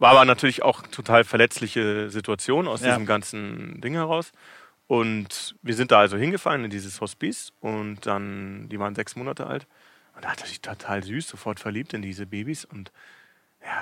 [0.00, 2.88] War aber natürlich auch total verletzliche Situation aus Ja.
[2.88, 4.32] diesem ganzen Ding heraus.
[4.88, 9.46] Und wir sind da also hingefahren in dieses Hospiz und dann, die waren sechs Monate
[9.46, 9.66] alt.
[10.16, 12.64] Und da hat er sich total süß, sofort verliebt in diese Babys.
[12.64, 12.90] Und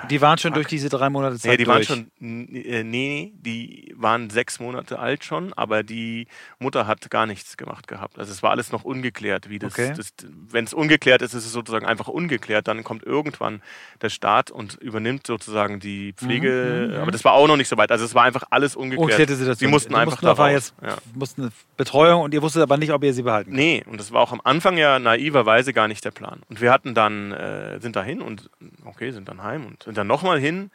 [0.01, 0.55] ja, Die waren schon fuck.
[0.55, 1.87] durch diese drei Monate Zeit Nee, die waren durch.
[1.87, 6.27] schon, n- äh, nee, die waren sechs Monate alt schon, aber die
[6.59, 8.19] Mutter hat gar nichts gemacht gehabt.
[8.19, 9.93] Also es war alles noch ungeklärt, wie das, Okay.
[9.95, 10.13] das
[10.49, 12.67] wenn es ungeklärt ist, ist es sozusagen einfach ungeklärt.
[12.67, 13.61] Dann kommt irgendwann
[14.01, 17.67] der Staat und übernimmt sozusagen die Pflege, Mhm, mhm, aber das war auch noch nicht
[17.69, 17.91] so weit.
[17.91, 19.09] Also es war einfach alles ungeklärt.
[19.09, 19.67] Unklärte Situation.
[19.67, 20.97] Sie mussten Die einfach mussten jetzt Ja.
[21.15, 23.57] mussten eine Betreuung und ihr wusstet aber nicht, ob ihr sie behalten könnt.
[23.57, 26.41] Nee, und das war auch am Anfang ja naiverweise gar nicht der Plan.
[26.49, 28.49] Und wir hatten dann, äh, sind da hin und
[28.85, 30.71] okay, sind dann heim und sind dann nochmal hin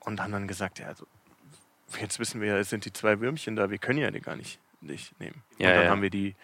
[0.00, 1.06] und haben dann gesagt, ja, also,
[2.00, 4.36] jetzt wissen wir ja, es sind die zwei Würmchen da, wir können ja die gar
[4.36, 5.42] nicht, nicht nehmen.
[5.58, 5.90] Ja, und dann ja.
[5.90, 6.34] haben wir die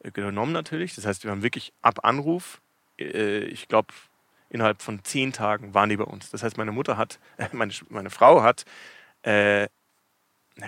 [0.00, 0.94] äh, genommen natürlich.
[0.94, 2.60] Das heißt, wir haben wirklich ab Anruf,
[2.98, 3.92] äh, ich glaube,
[4.50, 6.30] innerhalb von zehn Tagen waren die bei uns.
[6.30, 8.64] Das heißt, meine Mutter hat, äh, meine, meine Frau hat
[9.22, 9.68] äh,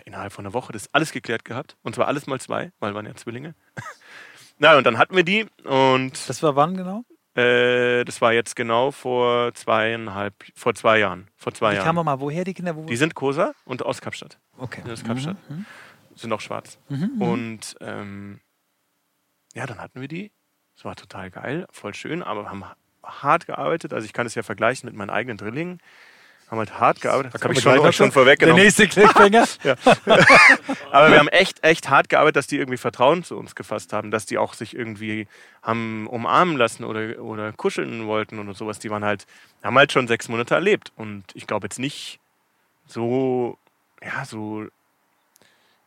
[0.04, 1.76] innerhalb von einer Woche das alles geklärt gehabt.
[1.82, 3.54] Und zwar alles mal zwei, weil waren ja Zwillinge.
[4.58, 7.04] Na, und dann hatten wir die und Das war wann genau?
[7.38, 11.28] Äh, das war jetzt genau vor zweieinhalb, vor zwei Jahren.
[11.36, 11.86] Vor zwei Die Jahren.
[11.86, 12.74] kamen mal woher, die Kinder?
[12.76, 14.38] Wo Die sind Kosa und aus Kapstadt.
[14.58, 14.82] okay.
[14.90, 15.36] aus Kapstadt.
[15.48, 15.64] Mhm.
[16.16, 16.78] Sind auch schwarz.
[16.88, 17.12] Mhm.
[17.14, 17.22] Mhm.
[17.22, 18.40] Und ähm,
[19.54, 20.32] ja, dann hatten wir die.
[20.76, 22.64] Es war total geil, voll schön, aber wir haben
[23.02, 23.92] hart gearbeitet.
[23.92, 25.80] Also ich kann es ja vergleichen mit meinen eigenen Drillingen.
[26.50, 27.34] Haben halt hart gearbeitet.
[27.34, 28.62] Das habe ich schon, schon Der vorweggenommen.
[28.62, 29.46] nächste Cliffhanger.
[30.90, 34.10] Aber wir haben echt, echt hart gearbeitet, dass die irgendwie Vertrauen zu uns gefasst haben,
[34.10, 35.26] dass die auch sich irgendwie
[35.62, 38.78] haben umarmen lassen oder, oder kuscheln wollten oder sowas.
[38.78, 39.26] Die waren halt,
[39.62, 40.90] haben halt schon sechs Monate erlebt.
[40.96, 42.18] Und ich glaube jetzt nicht
[42.86, 43.58] so,
[44.02, 44.66] ja, so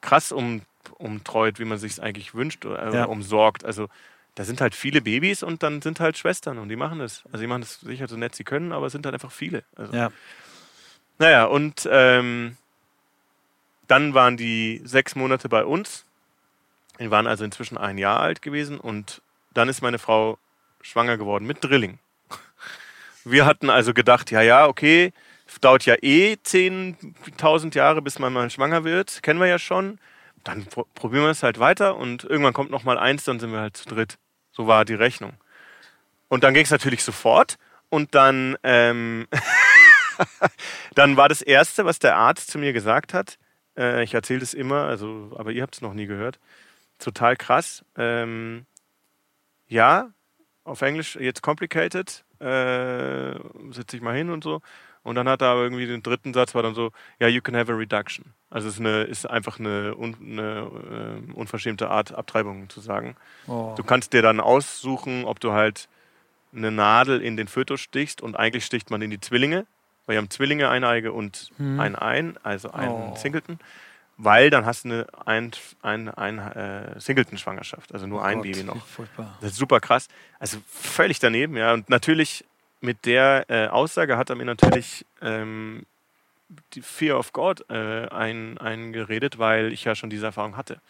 [0.01, 0.61] krass um,
[0.97, 3.05] umtreut, wie man sich es eigentlich wünscht oder Ja.
[3.05, 3.65] umsorgt.
[3.65, 3.87] Also
[4.35, 7.23] da sind halt viele Babys und dann sind halt Schwestern und die machen das.
[7.31, 9.63] Also die machen das sicher so nett sie können, aber es sind halt einfach viele.
[9.75, 10.11] Also, ja.
[11.21, 12.57] Naja, und ähm,
[13.87, 16.03] dann waren die sechs Monate bei uns.
[16.99, 19.21] Die waren also inzwischen ein Jahr alt gewesen und
[19.53, 20.39] dann ist meine Frau
[20.81, 21.99] schwanger geworden mit Drilling.
[23.23, 25.13] Wir hatten also gedacht, ja, ja, okay,
[25.61, 29.99] dauert ja eh 10.000 Jahre, bis man mal schwanger wird, kennen wir ja schon.
[30.43, 33.51] Dann pro probieren wir es halt weiter und irgendwann kommt noch mal eins, dann sind
[33.51, 34.17] wir halt zu dritt.
[34.53, 35.33] So war die Rechnung.
[36.29, 39.27] Und dann ging es natürlich sofort und dann ähm,
[40.95, 43.37] dann war das Erste, was der Arzt zu mir gesagt hat,
[43.77, 46.39] äh, ich erzähle das immer, also, aber ihr habt es noch nie gehört,
[46.99, 47.83] total krass.
[47.97, 48.65] Ähm,
[49.67, 50.11] ja,
[50.63, 53.33] auf Englisch jetzt complicated, äh,
[53.71, 54.61] setze ich mal hin und so.
[55.03, 57.55] Und dann hat er aber irgendwie den dritten Satz war dann so, ja, you can
[57.55, 58.33] have a reduction.
[58.51, 63.15] Also es ist, eine, ist einfach eine, un, eine äh, unverschämte Art, Abtreibung zu sagen.
[63.47, 63.73] Oh.
[63.75, 65.87] Du kannst dir dann aussuchen, ob du halt
[66.53, 69.65] eine Nadel in den Fötus stichst und eigentlich sticht man in die Zwillinge,
[70.05, 71.79] weil wir haben Zwillinge, Eineige und Mhm.
[71.79, 73.15] ein Ein, also einen Oh.
[73.15, 73.59] Singleton,
[74.17, 78.63] weil dann hast du eine ein, ein, ein äh, Singleton-Schwangerschaft, also nur ein Gott, Baby
[78.63, 78.85] noch.
[78.85, 79.37] Furchtbar.
[79.41, 80.07] Das ist super krass.
[80.39, 81.73] Also völlig daneben, ja.
[81.73, 82.45] Und natürlich
[82.81, 85.85] mit der äh, Aussage hat er mir natürlich ähm,
[86.73, 90.81] die Fear of God äh, ein, eingeredet, weil ich ja schon diese Erfahrung hatte.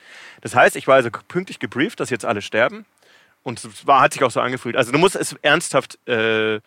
[0.41, 2.85] Das heißt, ich war also pünktlich gebrieft, dass jetzt alle sterben.
[3.43, 4.75] Und es war, hat sich auch so angefühlt.
[4.77, 6.59] Also du musst es ernsthaft, äh,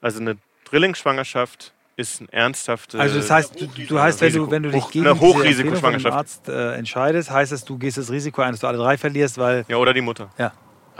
[0.00, 0.36] also eine
[0.70, 2.98] Drillingsschwangerschaft ist ein ernsthafte.
[2.98, 6.16] Also das heißt, du, du heißt, wenn du, wenn du dich gegen eine Hochrisikoschwangerschaft.
[6.16, 9.36] Arzt äh, entscheidest, heißt es, du gehst das Risiko ein, dass du alle drei verlierst,
[9.38, 10.30] weil Ja, oder die Mutter.
[10.38, 10.52] ja.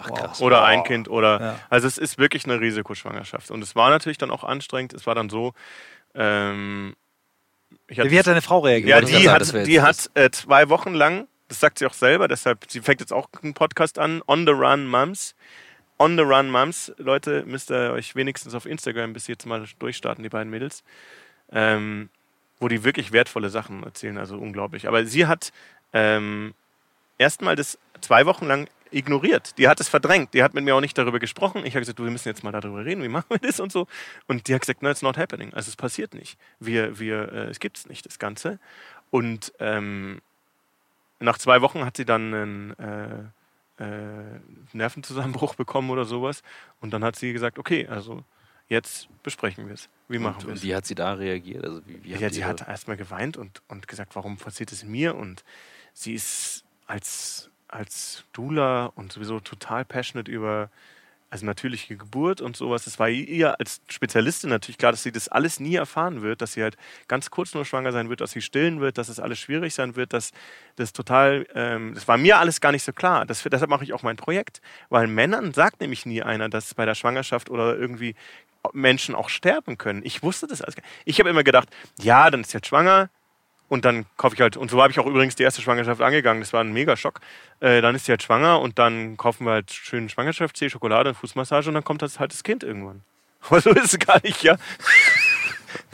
[0.02, 0.40] Ach krass.
[0.40, 1.40] Oder ein Kind oder.
[1.40, 1.56] Ja.
[1.68, 3.50] Also es ist wirklich eine Risikoschwangerschaft.
[3.50, 4.94] Und es war natürlich dann auch anstrengend.
[4.94, 5.52] Es war dann so.
[6.14, 6.94] Ähm,
[7.86, 8.88] Wie hat deine Frau reagiert?
[8.88, 12.28] ja, die hat, die jetzt hat äh, zwei Wochen lang, das sagt sie auch selber,
[12.28, 15.34] deshalb, sie fängt jetzt auch einen Podcast an, On the Run Mums.
[16.00, 20.22] On the Run Mums, Leute, müsst ihr euch wenigstens auf Instagram bis jetzt mal durchstarten,
[20.22, 20.82] die beiden Mädels.
[21.52, 22.08] Ähm,
[22.58, 24.88] wo die wirklich wertvolle Sachen erzählen, also unglaublich.
[24.88, 25.52] Aber sie hat
[25.92, 26.54] ähm,
[27.18, 29.58] erstmal das zwei Wochen lang ignoriert.
[29.58, 30.32] Die hat es verdrängt.
[30.32, 31.66] Die hat mit mir auch nicht darüber gesprochen.
[31.66, 33.70] Ich habe gesagt, du, wir müssen jetzt mal darüber reden, wie machen wir das und
[33.70, 33.86] so.
[34.26, 35.52] Und die hat gesagt, no, it's not happening.
[35.52, 36.38] Also es passiert nicht.
[36.60, 38.58] Wir, wir, äh, es gibt es nicht, das Ganze.
[39.10, 40.22] Und ähm,
[41.18, 43.24] nach zwei Wochen hat sie dann einen äh,
[44.72, 46.42] Nervenzusammenbruch bekommen oder sowas.
[46.80, 48.24] Und dann hat sie gesagt, okay, also
[48.68, 49.88] jetzt besprechen wir es.
[50.08, 50.62] Wie machen wir es?
[50.62, 51.64] wie hat sie da reagiert?
[51.64, 55.16] Also wie, wie Ja, sie hat erstmal geweint und, und gesagt, warum passiert es mir?
[55.16, 55.44] Und
[55.92, 60.70] sie ist als, als Doula und sowieso total passionate über
[61.30, 62.86] also natürliche Geburt und sowas.
[62.86, 66.54] Es war ihr als Spezialistin natürlich klar, dass sie das alles nie erfahren wird, dass
[66.54, 69.38] sie halt ganz kurz nur schwanger sein wird, dass sie stillen wird, dass es alles
[69.38, 70.32] schwierig sein wird, dass
[70.76, 73.26] das total, ähm, das war mir alles gar nicht so klar.
[73.26, 76.84] Das, deshalb mache ich auch mein Projekt, weil Männern sagt nämlich nie einer, dass bei
[76.84, 78.16] der Schwangerschaft oder irgendwie
[78.72, 80.02] Menschen auch sterben können.
[80.04, 80.74] Ich wusste das alles.
[80.74, 80.92] gar nicht.
[81.04, 81.68] Ich habe immer gedacht,
[82.00, 83.08] ja, dann ist sie jetzt schwanger,
[83.70, 86.42] und dann kaufe ich halt, und so habe ich auch übrigens die erste Schwangerschaft angegangen.
[86.42, 87.20] Das war ein mega Schock.
[87.60, 91.14] Äh, dann ist sie halt schwanger und dann kaufen wir halt schön Schwangerschaftstee, Schokolade und
[91.14, 93.02] Fußmassage und dann kommt das halt das Kind irgendwann.
[93.48, 94.56] Aber so ist es gar nicht, ja.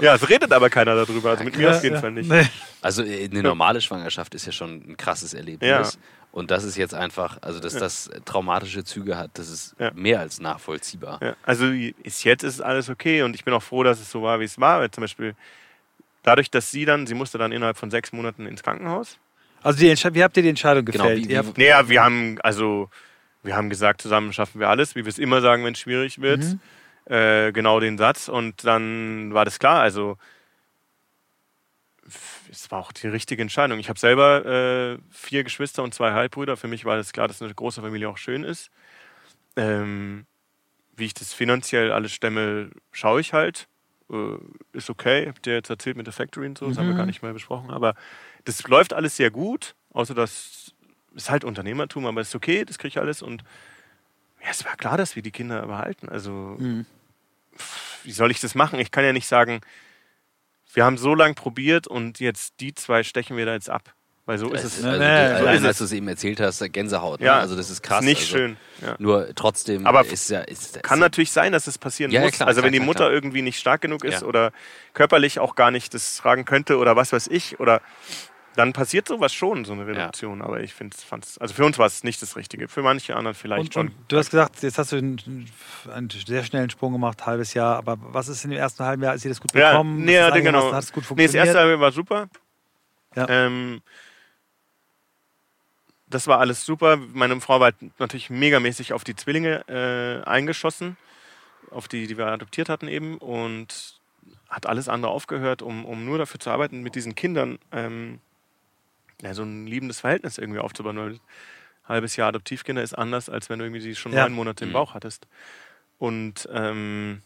[0.00, 1.30] Ja, es redet aber keiner darüber.
[1.30, 2.30] Also mit mir auf jeden Fall nicht.
[2.30, 2.46] Nee.
[2.80, 5.68] Also äh, eine normale Schwangerschaft ist ja schon ein krasses Erlebnis.
[5.68, 6.00] Ja.
[6.32, 9.90] Und das ist jetzt einfach, also dass das traumatische Züge hat, das ist Ja.
[9.94, 11.18] mehr als nachvollziehbar.
[11.22, 11.66] Ja, also
[12.02, 14.44] ist jetzt ist alles okay und ich bin auch froh, dass es so war, wie
[14.44, 14.80] es war.
[14.80, 15.34] Weil zum Beispiel
[16.26, 19.18] dadurch, dass sie dann, sie musste dann innerhalb von sechs Monaten ins Krankenhaus.
[19.62, 21.26] Also die wie habt ihr die Entscheidung Genau, gefällt?
[21.28, 22.90] wie- Ihr wie- Naja, wir haben, also,
[23.42, 26.20] wir haben gesagt, zusammen schaffen wir alles, wie wir es immer sagen, wenn es schwierig
[26.20, 26.40] wird.
[26.44, 26.60] Mhm.
[27.12, 28.28] Äh, genau den Satz.
[28.28, 29.80] Und dann war das klar.
[29.80, 30.18] Also,
[32.50, 33.78] es war auch die richtige Entscheidung.
[33.78, 36.56] Ich habe selber äh, vier Geschwister und zwei Halbbrüder.
[36.56, 38.70] Für mich war das klar, dass eine große Familie auch schön ist.
[39.56, 40.26] Ähm,
[40.96, 43.66] wie ich das finanziell alles stemme, schaue ich halt.
[44.10, 44.36] Äh,
[44.72, 45.26] ist okay.
[45.28, 46.98] Habt ihr jetzt erzählt mit der Factory und so, das haben wir Mhm.
[46.98, 47.70] gar nicht mehr besprochen.
[47.70, 47.94] Aber
[48.44, 50.72] das läuft alles sehr gut, außer dass
[51.14, 53.22] ist halt Unternehmertum, aber ist okay, das kriege ich alles.
[53.22, 53.42] Und
[54.42, 56.08] ja, es war klar, dass wir die Kinder behalten.
[56.10, 56.84] Also, Mhm.
[58.04, 58.78] wie soll ich das machen?
[58.78, 59.62] Ich kann ja nicht sagen,
[60.74, 63.94] wir haben so lange probiert und jetzt die zwei stechen wir da jetzt ab.
[64.26, 64.84] Weil so ist Es- es.
[64.84, 65.78] also, Nee, nee, du- so allein ist als es.
[65.78, 67.20] du es eben erzählt hast, Gänsehaut.
[67.20, 67.26] Ne?
[67.26, 68.00] Ja, Also das ist krass.
[68.00, 68.56] Ist nicht also, schön.
[68.82, 68.96] Ja.
[68.98, 70.40] Nur trotzdem Aber ist ja.
[70.40, 72.34] Ist, Kann ist, natürlich sein, dass es passieren Ja, ja, muss.
[72.34, 73.12] klar, also klar, wenn die Mutter klar.
[73.12, 74.26] irgendwie nicht stark genug ist Ja.
[74.26, 74.50] oder
[74.94, 77.80] körperlich auch gar nicht das tragen könnte oder was weiß ich oder
[78.56, 80.40] dann passiert sowas schon, so eine Reduktion.
[80.42, 82.66] Aber ich finde, fand's, also für uns war es nicht das Richtige.
[82.68, 83.86] Für manche anderen vielleicht und, schon.
[83.88, 85.46] und du hast gesagt, jetzt hast du einen,
[85.94, 87.76] einen sehr schnellen Sprung gemacht, halbes Jahr.
[87.76, 89.14] Aber was ist in dem ersten halben Jahr?
[89.14, 90.04] Ist dir das gut Ja, bekommen?
[90.04, 90.72] nee, Ist ja, das genau.
[90.72, 91.46] Hat es gut Nee, das funktioniert?
[91.46, 92.28] erste Jahr war super.
[93.14, 93.26] Ja.
[93.28, 93.82] Ähm,
[96.08, 96.96] das war alles super.
[96.96, 100.96] Meine Frau war halt natürlich megamäßig auf die Zwillinge äh, eingeschossen,
[101.70, 104.00] auf die, die wir adoptiert hatten eben und
[104.48, 108.20] hat alles andere aufgehört, um, um nur dafür zu arbeiten, mit diesen Kindern ähm,
[109.22, 110.96] ja, so ein liebendes Verhältnis irgendwie aufzubauen.
[110.96, 111.20] Weil ein
[111.84, 114.22] halbes Jahr Adoptivkinder ist anders, als wenn du irgendwie die schon Ja.
[114.22, 114.74] neun Monate im Mhm.
[114.74, 115.26] Bauch hattest.
[115.98, 117.22] Und ähm,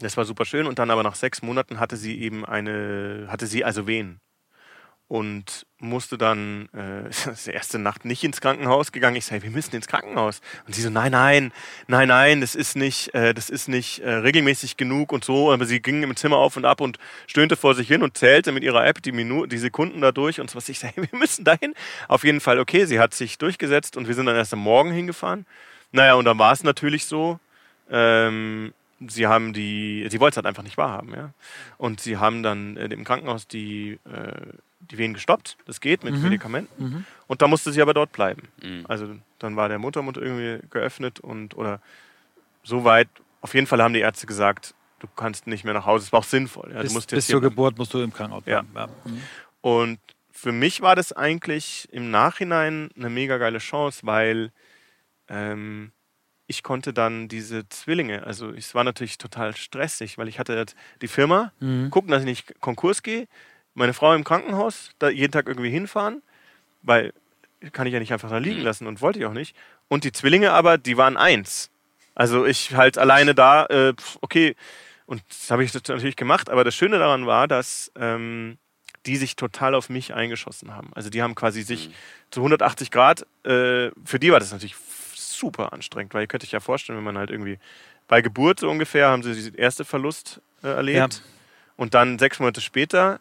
[0.00, 0.66] das war super schön.
[0.66, 4.20] Und dann aber nach sechs Monaten hatte sie eben eine, hatte sie also Wehen.
[5.12, 7.10] Und musste dann äh,
[7.46, 9.14] die erste Nacht nicht ins Krankenhaus gegangen.
[9.16, 10.40] Ich sage, wir müssen ins Krankenhaus.
[10.66, 11.52] Und sie so, nein, nein,
[11.86, 15.52] nein, nein, das ist nicht, äh, das ist nicht äh, regelmäßig genug und so.
[15.52, 16.96] Aber sie ging im Zimmer auf und ab und
[17.26, 20.40] stöhnte vor sich hin und zählte mit ihrer App die Minuten, die Sekunden da durch
[20.40, 20.70] und so was.
[20.70, 21.74] Ich sage, wir müssen dahin.
[22.08, 24.92] Auf jeden Fall, okay, sie hat sich durchgesetzt und wir sind dann erst am Morgen
[24.92, 25.44] hingefahren.
[25.90, 27.38] Naja, und dann war es natürlich so,
[27.90, 28.72] ähm,
[29.06, 31.34] sie haben die, sie wollte es halt einfach nicht wahrhaben, ja.
[31.76, 34.54] Und sie haben dann äh, im Krankenhaus die, äh,
[34.90, 35.56] die Wehen gestoppt.
[35.66, 36.22] Das geht mit Mhm.
[36.22, 36.84] Medikamenten.
[36.84, 37.04] Mhm.
[37.28, 38.48] Und da musste sie aber dort bleiben.
[38.62, 38.84] Mhm.
[38.88, 41.80] Also dann war der Muttermund irgendwie geöffnet und oder
[42.62, 43.08] so weit.
[43.40, 46.04] Auf jeden Fall haben die Ärzte gesagt, du kannst nicht mehr nach Hause.
[46.06, 46.70] Es war auch sinnvoll.
[46.70, 47.40] Ja, du bis musst bis zur.
[47.40, 48.62] Geburt musst du im Krankenhaus Ja.
[48.62, 48.92] bleiben.
[49.04, 49.10] Ja.
[49.10, 49.22] Mhm.
[49.60, 49.98] Und
[50.30, 54.50] für mich war das eigentlich im Nachhinein eine mega geile Chance, weil
[55.28, 55.92] ähm,
[56.46, 60.66] ich konnte dann diese Zwillinge, also es war natürlich total stressig, weil ich hatte
[61.00, 61.90] die Firma, Mhm.
[61.90, 63.26] gucken, dass ich nicht Konkurs gehe,
[63.74, 66.22] meine Frau im Krankenhaus, da jeden Tag irgendwie hinfahren,
[66.82, 67.12] weil
[67.72, 68.64] kann ich ja nicht einfach da liegen Mhm.
[68.64, 69.56] lassen und wollte ich auch nicht.
[69.88, 71.70] Und die Zwillinge aber, die waren eins.
[72.14, 74.56] Also ich halt alleine da, äh, okay.
[75.06, 78.58] Und das habe ich natürlich gemacht, aber das Schöne daran war, dass ähm,
[79.06, 80.90] die sich total auf mich eingeschossen haben.
[80.94, 81.92] Also die haben quasi sich Mhm.
[82.30, 84.76] zu 180 Grad, äh, für die war das natürlich
[85.14, 87.58] super anstrengend, weil ihr könnt euch ja vorstellen, wenn man halt irgendwie
[88.08, 91.22] bei Geburt so ungefähr haben sie den ersten Verlust äh, erlebt
[91.76, 93.20] und dann sechs Monate später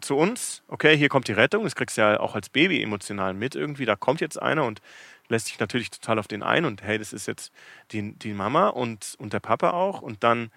[0.00, 3.34] zu uns, okay, hier kommt die Rettung, das kriegst du ja auch als Baby emotional
[3.34, 4.80] mit irgendwie, da kommt jetzt einer und
[5.28, 7.52] lässt sich natürlich total auf den ein und hey, das ist jetzt
[7.92, 10.02] die, die Mama und, und der Papa auch.
[10.02, 10.50] Und dann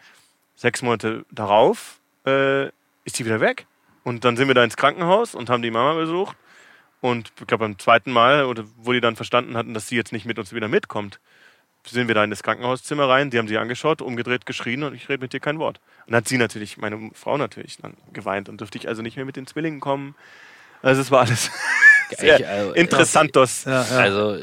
[0.55, 2.67] sechs Monate darauf äh,
[3.03, 3.65] ist die wieder weg.
[4.03, 6.37] Und dann sind wir da ins Krankenhaus und haben die Mama besucht.
[7.01, 10.11] Und ich glaube beim zweiten Mal, oder wo die dann verstanden hatten, dass sie jetzt
[10.11, 11.19] nicht mit uns wieder mitkommt,
[11.85, 15.09] sind wir da in das Krankenhauszimmer rein, die haben sie angeschaut, umgedreht, geschrien und ich
[15.09, 15.79] rede mit dir kein Wort.
[16.05, 19.15] Und dann hat sie natürlich, meine Frau natürlich, dann geweint und durfte ich also nicht
[19.15, 20.15] mehr mit den Zwillingen kommen.
[20.81, 21.51] Also es war alles
[22.17, 23.65] sehr Ich, also, interessantos.
[23.65, 23.97] Ja, ja.
[23.97, 24.37] Also,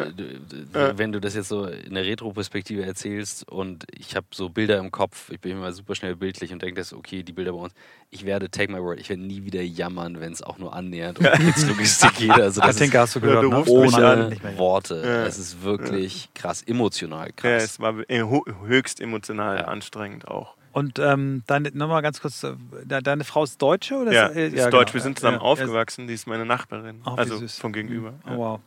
[0.73, 4.91] wenn du das jetzt so in der Retro-Perspektive erzählst und ich habe so Bilder im
[4.91, 7.73] Kopf, ich bin immer super schnell bildlich und denke, das okay, die Bilder bei uns.
[8.11, 11.19] Ich werde, take my word, ich werde nie wieder jammern, wenn es auch nur annähernd
[11.19, 11.25] um
[11.69, 12.31] Logistik geht.
[12.31, 13.57] Also, das ist Katinka hast du gehört, du ne?
[13.57, 14.41] rufst mich ohne an.
[14.57, 15.03] Worte.
[15.05, 15.27] Ja.
[15.27, 17.65] Es ist wirklich krass, emotional Ja, krass.
[17.65, 18.23] es war äh,
[18.67, 19.65] höchst emotional Ja.
[19.65, 20.57] anstrengend auch.
[20.77, 22.53] Und ähm, deine, nochmal ganz kurz, äh,
[22.85, 23.95] de- deine Frau ist Deutsche?
[23.97, 24.93] Oder Ja, ist, äh, ist deutsch.
[24.93, 24.93] genau.
[24.93, 26.07] Wir sind zusammen Ja, aufgewachsen.
[26.07, 27.01] Die ist meine Nachbarin.
[27.03, 27.59] Ach, wie also süß.
[27.59, 28.13] von gegenüber.
[28.27, 28.37] Oh, Ja.
[28.37, 28.61] wow.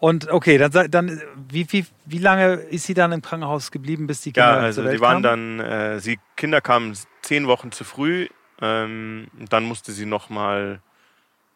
[0.00, 4.22] Und okay, dann, dann wie, wie, wie lange ist sie dann im Krankenhaus geblieben, bis
[4.22, 5.58] die Kinder Ja, also zur Welt die waren kamen?
[5.58, 8.26] dann, äh, sie Kinder kamen zehn Wochen zu früh.
[8.60, 10.80] Ähm, dann musste sie noch mal,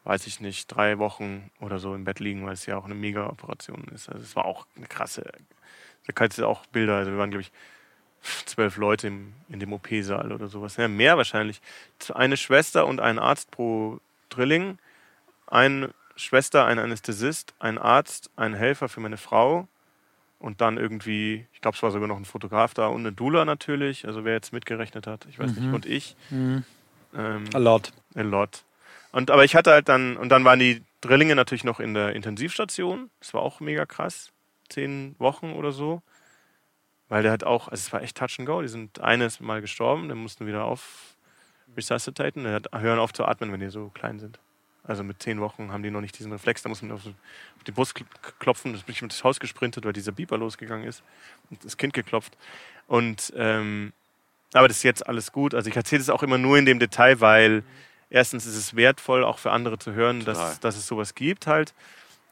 [0.05, 2.95] weiß ich nicht, drei Wochen oder so im Bett liegen, weil es ja auch eine
[2.95, 4.09] Mega-Operation ist.
[4.09, 5.29] Also es war auch eine krasse.
[6.07, 6.95] Da kannst du auch Bilder.
[6.99, 7.51] Also wir waren glaube ich
[8.47, 10.77] zwölf Leute im, in dem OP-Saal oder sowas.
[10.77, 11.61] Ja, mehr wahrscheinlich.
[12.15, 14.01] Eine Schwester und ein Arzt pro
[14.31, 14.79] Drilling.
[15.47, 19.69] Eine Schwester, ein Anästhesist, ein Arzt, ein Helfer für meine Frau
[20.41, 23.45] und dann irgendwie, ich glaube, es war sogar noch ein Fotograf da und eine Dula
[23.45, 25.63] natürlich, also wer jetzt mitgerechnet hat, ich weiß Mhm.
[25.65, 26.17] nicht, und ich.
[26.31, 26.65] Mhm.
[27.17, 27.93] Ähm, A lot.
[28.15, 28.63] a lot.
[29.13, 32.15] Und aber ich hatte halt dann, und dann waren die Drillinge natürlich noch in der
[32.15, 33.11] Intensivstation.
[33.21, 34.31] Das war auch mega krass.
[34.69, 36.03] Zehn Wochen oder so.
[37.09, 38.61] Weil der hat auch, also es war echt Touch and Go.
[38.61, 41.17] Die sind eines Mal gestorben, dann mussten wieder auf
[41.77, 42.45] resuscitaten.
[42.45, 44.39] Der hat, hören auf zu atmen, wenn die so klein sind.
[44.85, 47.03] Also mit zehn Wochen haben die noch nicht diesen Reflex, da muss man auf,
[47.67, 48.07] die Brust kl-
[48.39, 48.73] klopfen.
[48.73, 51.03] Das bin ich ins Haus gesprintet, weil dieser Beeper losgegangen ist.
[51.51, 52.37] Und das Kind geklopft.
[52.87, 53.93] Und ähm,
[54.55, 55.55] aber das ist jetzt alles gut.
[55.55, 57.63] Also ich erzähle das auch immer nur in dem Detail, weil
[58.09, 60.35] erstens ist es wertvoll, auch für andere zu hören, Total.
[60.35, 61.75] dass, dass es sowas gibt halt.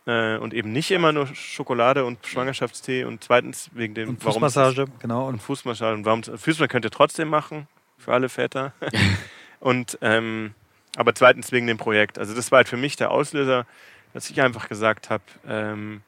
[0.07, 3.05] Äh, und eben nicht immer nur Schokolade und Schwangerschaftstee.
[3.05, 5.27] Und zweitens wegen dem Und warum Fußmassage, genau.
[5.27, 5.97] und Und Fußmassage.
[5.97, 7.66] Und warum Fußmassage könnt ihr trotzdem machen,
[7.99, 8.73] für alle Väter.
[9.61, 10.55] und ähm,
[10.97, 12.19] aber zweitens wegen dem Projekt.
[12.19, 13.66] Also das war halt für mich der Auslöser,
[14.14, 16.03] dass ich einfach gesagt habe, ähm,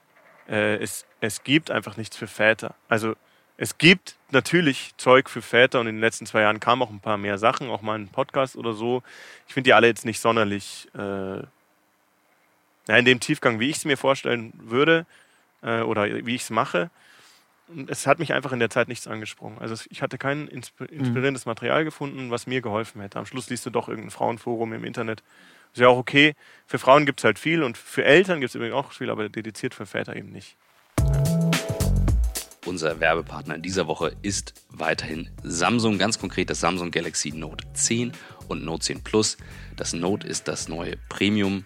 [0.49, 2.75] äh, es, es gibt einfach nichts für Väter.
[2.89, 3.15] Also
[3.57, 7.01] es gibt natürlich Zeug für Väter und in den letzten zwei Jahren kamen auch ein
[7.01, 9.03] paar mehr Sachen, auch mal ein Podcast oder so.
[9.47, 11.43] Ich finde die alle jetzt nicht sonderlich äh,
[12.89, 15.07] ja, in dem Tiefgang, wie ich es mir vorstellen würde
[15.63, 16.91] äh, oder wie ich es mache.
[17.87, 19.59] Es hat mich einfach in der Zeit nichts angesprochen.
[19.61, 23.19] Also ich hatte kein insp- inspirierendes Material gefunden, was mir geholfen hätte.
[23.19, 25.23] Am Schluss liest du doch irgendein Frauenforum im Internet.
[25.75, 26.35] Ist ja auch okay.
[26.67, 29.29] Für Frauen gibt es halt viel und für Eltern gibt es übrigens auch viel, aber
[29.29, 30.57] dediziert für Väter eben nicht.
[32.65, 38.13] Unser Werbepartner in dieser Woche ist weiterhin Samsung, ganz konkret das Samsung Galaxy Note 10
[38.49, 39.37] und Note 10 Plus.
[39.77, 41.65] Das Note ist das neue Premium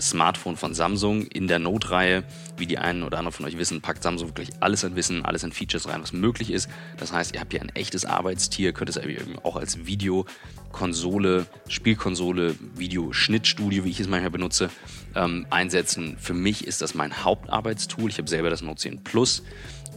[0.00, 2.24] Smartphone von Samsung in der Note-Reihe.
[2.56, 5.44] Wie die einen oder anderen von euch wissen, packt Samsung wirklich alles an Wissen, alles
[5.44, 6.68] an Features rein, was möglich ist.
[6.96, 9.00] Das heißt, ihr habt hier ein echtes Arbeitstier, könnt es
[9.42, 14.70] auch als Videokonsole, Spielkonsole, Videoschnittstudio, wie ich es manchmal benutze,
[15.14, 16.16] ähm, einsetzen.
[16.18, 18.10] Für mich ist das mein Hauptarbeitstool.
[18.10, 19.42] Ich habe selber das Note 10 Plus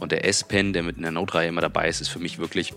[0.00, 2.74] und der S-Pen, der mit in der Note-Reihe immer dabei ist, ist für mich wirklich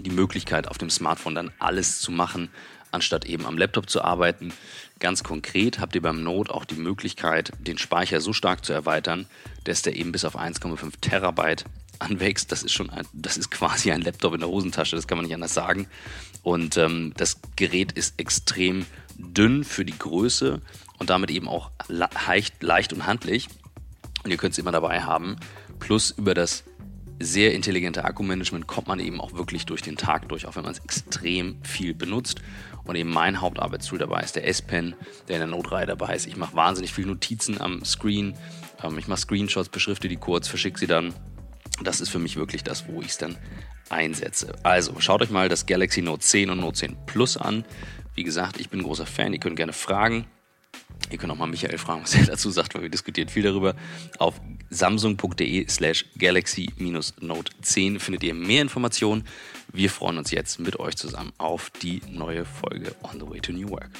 [0.00, 2.50] die Möglichkeit, auf dem Smartphone dann alles zu machen,
[2.92, 4.52] anstatt eben am Laptop zu arbeiten.
[5.00, 9.26] Ganz konkret habt ihr beim Note auch die Möglichkeit, den Speicher so stark zu erweitern,
[9.64, 11.64] dass der eben bis auf 1,5 Terabyte
[11.98, 12.52] anwächst.
[12.52, 15.26] Das ist schon ein, das ist quasi ein Laptop in der Hosentasche, das kann man
[15.26, 15.88] nicht anders sagen.
[16.42, 20.60] Und ähm, das Gerät ist extrem dünn für die Größe
[20.98, 23.48] und damit eben auch leicht, leicht und handlich.
[24.24, 25.36] Und ihr könnt es immer dabei haben.
[25.80, 26.64] Plus über das
[27.18, 30.72] sehr intelligente Akkumanagement kommt man eben auch wirklich durch den Tag durch, auch wenn man
[30.72, 32.40] es extrem viel benutzt.
[32.84, 34.94] Und eben mein Hauptarbeitstool dabei ist der S-Pen,
[35.28, 36.26] der in der Note-Reihe dabei ist.
[36.26, 38.36] Ich mache wahnsinnig viele Notizen am Screen.
[38.82, 41.14] Ähm, ich mache Screenshots, beschrifte die kurz, verschicke sie dann.
[41.82, 43.36] Das ist für mich wirklich das, wo ich es dann
[43.88, 44.54] einsetze.
[44.62, 47.64] Also schaut euch mal das Galaxy Note 10 und Note 10 Plus an.
[48.14, 49.32] Wie gesagt, ich bin großer Fan.
[49.32, 50.26] Ihr könnt gerne fragen.
[51.10, 53.74] Ihr könnt auch mal Michael fragen, was er dazu sagt, weil wir diskutieren viel darüber.
[54.18, 59.26] Auf samsung.de slash galaxy-note 10 findet ihr mehr Informationen.
[59.72, 63.52] Wir freuen uns jetzt mit euch zusammen auf die neue Folge On the Way to
[63.52, 63.90] New Work.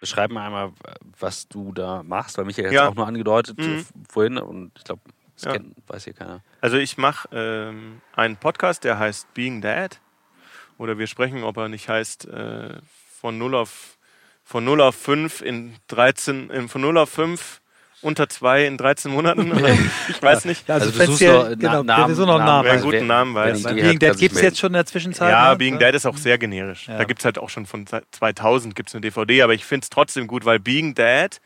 [0.00, 0.72] Beschreib mal einmal,
[1.18, 2.88] was du da machst, weil Michael hat es Ja.
[2.88, 3.84] auch nur angedeutet Mhm.
[4.08, 5.02] vorhin und ich glaube,
[5.34, 5.52] das Ja.
[5.52, 6.42] kennt, weiß hier keiner.
[6.60, 10.00] Also ich mache ähm, einen Podcast, der heißt Being Dad.
[10.76, 12.78] Oder wir sprechen, ob er nicht heißt äh,
[13.20, 13.97] von 0 auf
[14.48, 17.60] von 0 auf 5 in 13, äh, von 0 auf 5
[18.00, 19.52] unter 2 in 13 Monaten.
[19.52, 19.68] Oder
[20.08, 20.66] ich weiß nicht.
[20.66, 22.64] Ja, also, Also du suchst noch genau, Namen- noch einen Namen.
[22.64, 23.62] Wer einen guten Namen weiß.
[23.64, 25.30] Being hat, sich gibt es jetzt schon in der Zwischenzeit.
[25.30, 25.56] Ja, ne?
[25.58, 26.88] Being Dead ist auch sehr generisch.
[26.88, 26.96] Ja.
[26.96, 29.66] Da gibt es halt auch schon von seit 2000 gibt es eine DVD, aber ich
[29.66, 31.40] finde es trotzdem gut, weil Being Dad,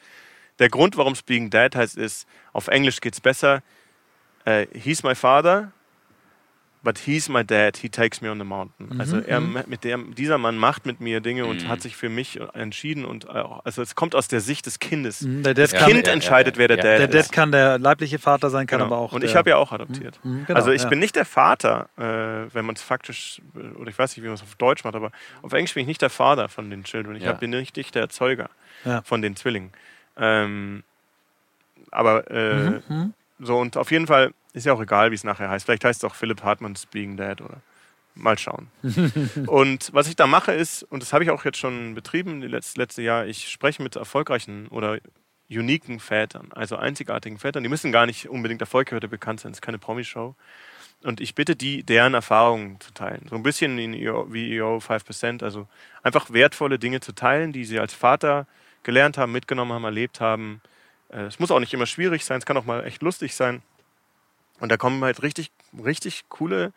[0.60, 3.62] der Grund, warum es Being Dad heißt, ist, auf Englisch geht es besser,
[4.44, 5.72] äh, he's my father,
[6.83, 9.01] but he's my dad, he takes me on the mountain.
[9.01, 11.68] also er, mit dem, dieser Mann macht mit mir Dinge und Mhm.
[11.68, 15.21] hat sich für mich entschieden und auch, also es kommt aus der Sicht des Kindes.
[15.23, 16.83] Mhm, Der Dad Das Ja, Kind kann, ja, entscheidet, ja, wer der ja.
[16.83, 17.29] Dad der ist.
[17.31, 18.87] Dad kann der leibliche Vater sein, kann Genau.
[18.92, 19.12] aber auch.
[19.12, 20.18] und der, ich habe ja auch adoptiert.
[20.25, 23.88] Mhm, genau, also ich bin nicht der Vater, äh, wenn man es faktisch, äh, oder
[23.90, 26.03] ich weiß nicht, wie man es auf Deutsch macht, aber auf Englisch bin ich nicht
[26.03, 27.16] der Vater von den Children.
[27.16, 27.31] Ich Ja.
[27.31, 28.51] hab- bin nicht, der Erzeuger
[29.05, 29.71] von den Zwillingen.
[30.16, 30.83] Ähm,
[31.90, 33.14] aber äh, Mhm, mhm.
[33.40, 35.64] so und auf jeden Fall ist ja auch egal, wie es nachher heißt.
[35.64, 37.60] Vielleicht heißt es auch Philip Hartmanns Being Dad oder
[38.14, 38.68] mal schauen.
[39.46, 42.76] und was ich da mache ist, und das habe ich auch jetzt schon betrieben, das
[42.76, 44.98] letzte, Jahr, ich spreche mit erfolgreichen oder
[45.50, 47.62] uniken Vätern, also einzigartigen Vätern.
[47.62, 50.34] Die müssen gar nicht unbedingt erfolgreich oder bekannt sein, es ist keine Promi-Show.
[51.02, 53.26] Und ich bitte die, deren Erfahrungen zu teilen.
[53.28, 55.66] So ein bisschen wie EO 5%, also
[56.02, 58.46] einfach wertvolle Dinge zu teilen, die sie als Vater
[58.84, 60.60] gelernt haben, mitgenommen haben, erlebt haben.
[61.08, 63.62] Äh, Es muss auch nicht immer schwierig sein, es kann auch mal echt lustig sein.
[64.62, 65.51] Und da kommen halt richtig,
[65.85, 66.72] richtig coole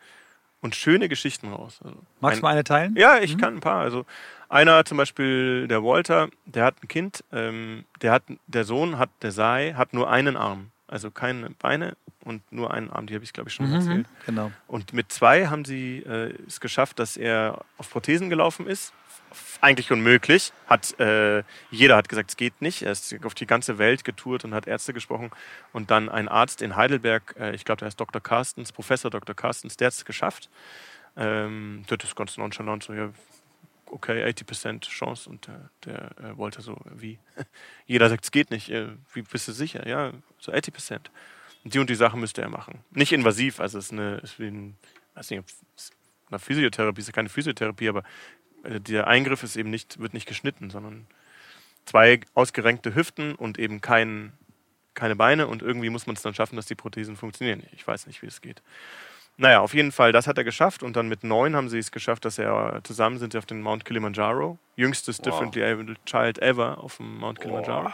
[0.60, 1.78] und schöne Geschichten raus.
[1.84, 2.96] Also Magst ein- du mal eine teilen?
[2.96, 3.80] ja, ich kann ein paar.
[3.80, 4.04] Also
[4.48, 9.10] einer zum Beispiel, der Walter, der hat ein Kind, ähm, der hat, der Sohn hat,
[9.22, 10.72] der Sai, hat nur einen Arm.
[10.88, 14.06] Also keine Beine und nur einen Arm, die habe ich glaube ich schon Mhm, erzählt.
[14.26, 14.52] Genau.
[14.68, 18.92] Und mit zwei haben sie äh, es geschafft, dass er auf Prothesen gelaufen ist.
[19.60, 20.52] Eigentlich unmöglich.
[20.66, 22.82] Hat, äh, jeder hat gesagt, es geht nicht.
[22.82, 25.30] Er ist auf die ganze Welt getourt und hat Ärzte gesprochen.
[25.72, 28.22] Und dann ein Arzt in Heidelberg, äh, ich glaube, der heißt Dr.
[28.22, 29.34] Carstens, Professor Dr.
[29.34, 30.48] Carstens, der hat es geschafft.
[31.16, 33.10] Ähm, das ganz nonchalant so, ja,
[33.86, 35.28] okay, 80% Chance.
[35.28, 37.18] Und der, der äh, wollte so, wie?
[37.86, 38.70] Jeder sagt, es geht nicht.
[38.70, 39.86] Äh, wie bist du sicher?
[39.86, 41.00] Ja, so 80%.
[41.64, 42.80] Und die und die Sachen müsste er machen.
[42.90, 44.76] Nicht invasiv, also es ist eine, ist wie ein,
[45.14, 45.42] weiß nicht,
[45.76, 45.92] es
[46.30, 48.02] eine Physiotherapie ist ja keine Physiotherapie, aber
[48.64, 51.06] äh, der Eingriff ist eben nicht, wird nicht geschnitten, sondern
[51.84, 54.32] zwei ausgerenkte Hüften und eben kein,
[54.94, 57.62] keine Beine und irgendwie muss man es dann schaffen, dass die Prothesen funktionieren.
[57.72, 58.62] Ich weiß nicht, wie es geht.
[59.38, 61.90] Naja, auf jeden Fall, das hat er geschafft und dann mit neun haben sie es
[61.90, 64.58] geschafft, dass er zusammen sind sie auf den Mount Kilimanjaro.
[64.76, 65.24] Jüngstes Wow.
[65.24, 67.90] Differently Abled Child ever auf dem Mount Kilimanjaro.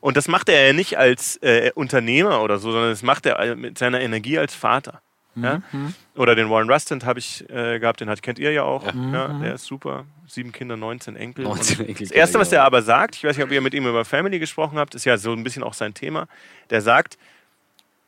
[0.00, 3.54] Und das macht er ja nicht als äh, Unternehmer oder so, sondern das macht er
[3.56, 5.02] mit seiner Energie als Vater.
[5.34, 5.62] Ja?
[5.70, 5.94] Mhm.
[6.16, 8.86] Oder den Warren Rustin habe ich äh, gehabt, den hat, kennt ihr ja auch.
[8.86, 8.92] Ja.
[9.12, 9.28] Ja.
[9.28, 9.42] Mhm.
[9.42, 10.06] der ist super.
[10.26, 11.44] Sieben Kinder, 19 Enkel.
[11.44, 13.52] 19 Und Enkel das Erste, was kennt er er aber sagt, ich weiß nicht, ob
[13.52, 16.26] ihr mit ihm über Family gesprochen habt, ist ja so ein bisschen auch sein Thema.
[16.70, 17.18] Der sagt,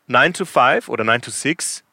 [0.06, 1.84] 9 to 5 oder 9 to 6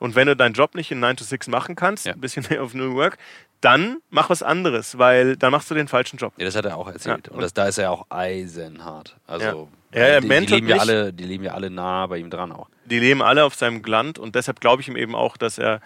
[0.00, 2.14] und wenn du deinen Job nicht in 9 to 6 machen kannst, Ja.
[2.14, 3.16] ein bisschen auf New Work,
[3.60, 6.32] dann mach was anderes, weil dann machst du den falschen Job.
[6.38, 7.28] Ja, das hat er auch erzählt.
[7.28, 7.32] Ja.
[7.34, 9.16] Und das, da ist er auch eisenhart.
[9.26, 12.30] Also, Ja, er die, die, leben ja alle, die leben ja alle nah bei ihm
[12.30, 12.68] dran auch.
[12.86, 15.80] die leben alle auf seinem Gland und deshalb glaube ich ihm eben auch, dass er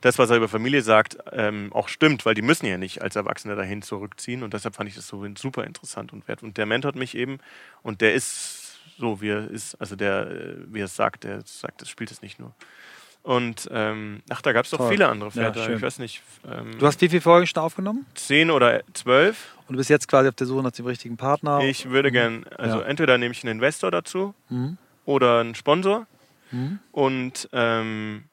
[0.00, 3.16] das, was er über Familie sagt, ähm, auch stimmt, weil die müssen ja nicht als
[3.16, 6.42] Erwachsene dahin zurückziehen und deshalb fand ich das so super interessant und wert.
[6.44, 7.38] Und der mentort mich eben
[7.82, 11.40] und der ist so, wie er ist, also der, äh, wie er es sagt, der
[11.44, 12.54] sagt, das spielt es nicht nur.
[13.22, 15.64] Und ähm, ach, da gab es doch viele andere Ja, Väter.
[15.66, 15.76] schön.
[15.76, 18.06] ich weiß nicht, ähm, Du hast wie viele Folgen schon aufgenommen?
[18.14, 19.56] zehn oder zwölf.
[19.66, 21.60] Und du bist jetzt quasi auf der Suche nach dem richtigen Partner.
[21.60, 22.86] Ich würde gern, also Ja.
[22.86, 24.78] entweder nehme ich einen Investor dazu Mhm.
[25.04, 26.06] oder einen Sponsor.
[26.50, 26.78] Mhm.
[26.92, 28.24] und ähm,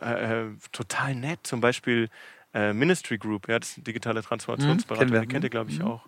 [0.00, 1.40] äh, äh, total nett.
[1.42, 2.08] Zum Beispiel
[2.54, 5.80] äh, Ministry Group, ja, das ist eine digitale Transformationsberatung, Mhm, die kennt ihr, glaube ich,
[5.80, 5.86] Mhm.
[5.86, 6.06] auch.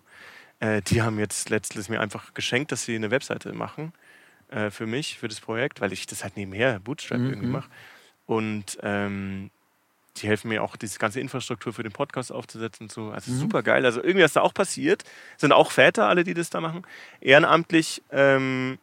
[0.61, 3.91] Äh, die haben jetzt letztens mir einfach geschenkt, dass sie eine Webseite machen
[4.49, 7.29] äh, für mich, für das Projekt, weil ich das halt nebenher Bootstrap Mhm.
[7.29, 7.69] irgendwie mache.
[8.25, 9.49] Und ähm,
[10.17, 13.09] die helfen mir auch, diese ganze Infrastruktur für den Podcast aufzusetzen und so.
[13.09, 13.37] Also Mhm.
[13.37, 13.85] super geil.
[13.85, 15.03] Also irgendwie ist da auch passiert.
[15.37, 16.85] Sind auch Väter, alle, die das da machen.
[17.21, 18.77] Ehrenamtlich ähm,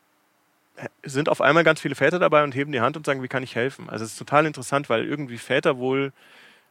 [1.02, 3.42] sind auf einmal ganz viele Väter dabei und heben die Hand und sagen, wie kann
[3.42, 3.88] ich helfen?
[3.88, 6.12] Also es ist total interessant, weil irgendwie Väter wohl,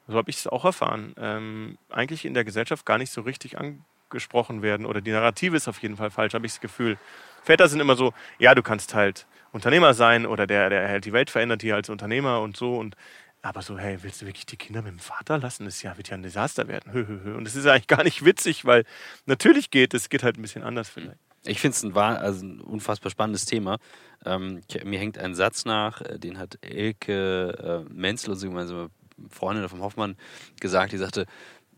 [0.07, 3.57] so habe ich es auch erfahren, ähm, eigentlich in der Gesellschaft gar nicht so richtig
[3.57, 6.97] angesprochen werden oder die Narrative ist auf jeden Fall falsch, habe ich das Gefühl.
[7.45, 11.13] Väter sind immer so, ja, du kannst halt Unternehmer sein oder der, der halt die
[11.13, 12.95] Welt verändert hier als Unternehmer und so und
[13.41, 15.65] Aber so, hey, willst du wirklich die Kinder mit dem Vater lassen?
[15.65, 17.35] Das wird ja ein Desaster werden.
[17.37, 18.83] Und das ist eigentlich gar nicht witzig, weil
[19.27, 21.19] natürlich geht es, geht halt ein bisschen anders vielleicht.
[21.45, 23.77] Ich finde es ein, also ein unfassbar spannendes Thema.
[24.25, 28.89] Ähm, mir hängt ein Satz nach, äh, den hat Elke äh, Menzel, unsere gemeinsame
[29.29, 30.17] Freundin vom Hoffmann,
[30.59, 30.91] gesagt.
[30.91, 31.27] Die sagte,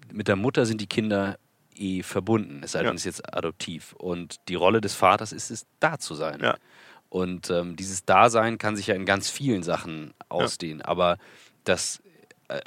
[0.09, 1.37] mit der Mutter sind die Kinder
[1.79, 2.93] eh verbunden, es sei denn, ja.
[2.93, 3.93] es ist jetzt adoptiv.
[3.93, 6.39] Und die Rolle des Vaters ist es, da zu sein.
[6.41, 6.57] Ja.
[7.09, 10.79] Und ähm, dieses Dasein kann sich ja in ganz vielen Sachen ausdehnen.
[10.79, 10.87] Ja.
[10.87, 11.17] Aber
[11.63, 12.01] das,
[12.47, 12.59] äh,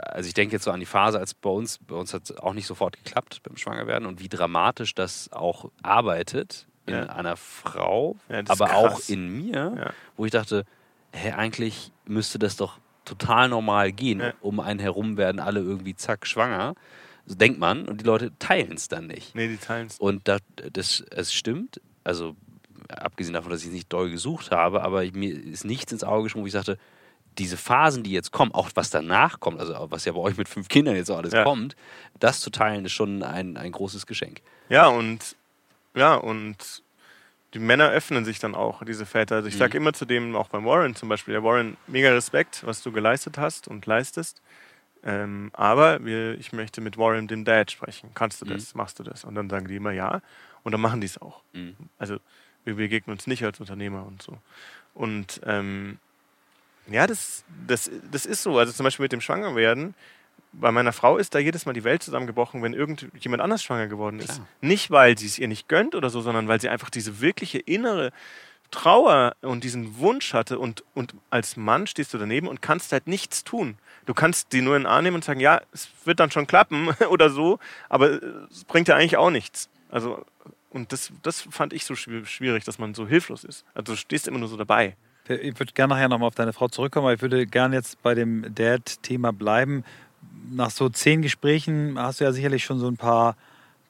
[0.00, 2.36] also ich denke jetzt so an die Phase, als bei uns, bei uns hat es
[2.36, 8.16] auch nicht sofort geklappt beim Schwangerwerden und wie dramatisch das auch arbeitet in einer Frau,
[8.48, 10.64] aber auch in mir, wo ich dachte,
[11.12, 14.32] hä, eigentlich müsste das doch total normal gehen.
[14.40, 16.74] Um einen herum werden alle irgendwie zack schwanger.
[17.26, 19.34] So denkt man und die Leute teilen es dann nicht.
[19.34, 19.98] Nee, die teilen es.
[19.98, 20.40] Und das,
[20.72, 22.36] das, es stimmt, also
[22.88, 26.24] abgesehen davon, dass ich es nicht doll gesucht habe, aber mir ist nichts ins Auge
[26.24, 26.78] gesprungen, wo ich sagte,
[27.38, 30.48] diese Phasen, die jetzt kommen, auch was danach kommt, also was ja bei euch mit
[30.48, 31.44] fünf Kindern jetzt auch alles ja.
[31.44, 31.76] kommt,
[32.18, 34.40] das zu teilen, ist schon ein, ein großes Geschenk.
[34.68, 35.36] Ja, und
[35.94, 36.82] ja, und
[37.54, 39.36] die Männer öffnen sich dann auch, diese Väter.
[39.36, 39.58] Also ich mhm.
[39.58, 42.92] sage immer zu dem, auch beim Warren zum Beispiel, der Warren, mega Respekt, was du
[42.92, 44.42] geleistet hast und leistest.
[45.06, 48.10] Ähm, aber wir, ich möchte mit Warren, dem Dad, sprechen.
[48.14, 48.74] Kannst du das?
[48.74, 48.78] Mhm.
[48.78, 49.24] Machst du das?
[49.24, 50.20] Und dann sagen die immer ja.
[50.64, 51.42] Und dann machen die es auch.
[51.52, 51.76] Mhm.
[51.96, 52.18] Also
[52.64, 54.36] wir begegnen uns nicht als Unternehmer und so.
[54.94, 55.98] Und ähm,
[56.88, 58.58] ja, das, das, das ist so.
[58.58, 59.94] Also zum Beispiel mit dem Schwangerwerden.
[60.52, 64.18] Bei meiner Frau ist da jedes Mal die Welt zusammengebrochen, wenn irgendjemand anders schwanger geworden
[64.18, 64.34] ist.
[64.34, 64.48] Klar.
[64.60, 67.58] Nicht, weil sie es ihr nicht gönnt oder so, sondern weil sie einfach diese wirkliche
[67.58, 68.10] innere
[68.70, 70.58] Trauer und diesen Wunsch hatte.
[70.58, 73.78] Und, und als Mann stehst du daneben und kannst halt nichts tun.
[74.06, 76.46] Du kannst die nur in den Arm nehmen und sagen, ja, es wird dann schon
[76.46, 77.58] klappen oder so,
[77.88, 79.68] aber es bringt ja eigentlich auch nichts.
[79.90, 80.24] Also,
[80.70, 83.64] und das, das fand ich so schwierig, dass man so hilflos ist.
[83.74, 84.96] Also du stehst immer nur so dabei.
[85.28, 88.14] Ich würde gerne nachher nochmal auf deine Frau zurückkommen, aber ich würde gerne jetzt bei
[88.14, 89.84] dem Dad-Thema bleiben.
[90.50, 93.36] Nach so zehn Gesprächen hast du ja sicherlich schon so ein paar,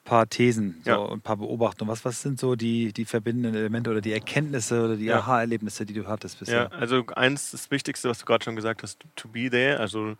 [0.07, 1.12] paar Thesen, so ja.
[1.12, 1.90] ein paar Beobachtungen.
[1.90, 5.18] Was, was sind so die, die verbindenden Elemente oder die Erkenntnisse oder die ja.
[5.18, 6.70] Aha-Erlebnisse, die du hattest bisher?
[6.72, 10.16] Ja, also eins, das Wichtigste, was du gerade schon gesagt hast, to be there, also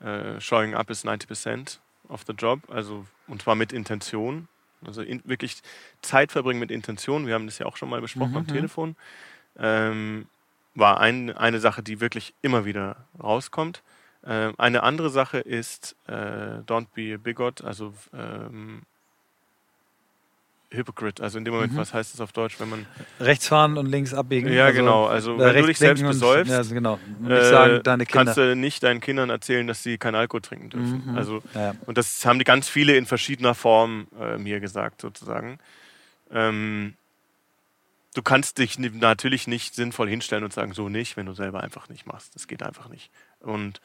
[0.00, 1.78] äh, showing up is 90%
[2.08, 4.48] of the job, also und zwar mit Intention.
[4.84, 5.62] Also in, wirklich
[6.02, 7.26] Zeit verbringen mit Intention.
[7.26, 8.96] Wir haben das ja auch schon mal besprochen mhm, am Telefon.
[9.58, 10.26] Ähm,
[10.74, 13.82] war ein, eine Sache, die wirklich immer wieder rauskommt.
[14.24, 16.12] Ähm, eine andere Sache ist äh,
[16.66, 18.82] Don't be a bigot, also ähm,
[20.76, 21.22] Hypocrite.
[21.22, 21.78] Also in dem Moment, mhm.
[21.78, 22.86] was heißt das auf Deutsch, wenn man.
[23.20, 24.52] Rechts fahren und links abbiegen.
[24.52, 25.06] Ja, also, genau.
[25.06, 26.98] Also wenn du dich selbst besäufst, ja, genau.
[27.26, 27.44] Äh,
[27.82, 31.02] sagen, kannst du nicht deinen Kindern erzählen, dass sie keinen Alkohol trinken dürfen.
[31.06, 31.16] Mhm.
[31.16, 31.74] Also, ja.
[31.86, 35.58] Und das haben die ganz viele in verschiedener Form äh, mir gesagt, sozusagen.
[36.30, 36.94] Ähm,
[38.14, 41.88] du kannst dich natürlich nicht sinnvoll hinstellen und sagen, so nicht, wenn du selber einfach
[41.88, 42.34] nicht machst.
[42.34, 43.10] Das geht einfach nicht.
[43.40, 43.80] Und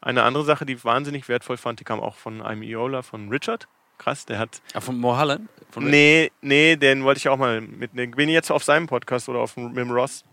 [0.00, 3.28] eine andere Sache, die ich wahnsinnig wertvoll fand, die kam auch von einem Iola, von
[3.28, 3.68] Richard.
[4.00, 4.62] Krass, der hat.
[4.72, 5.50] Ah, von Mohallen?
[5.76, 8.12] nee, nee, den wollte ich auch mal mitnehmen.
[8.12, 10.24] Bin ich jetzt auf seinem Podcast oder auf mit dem Ross.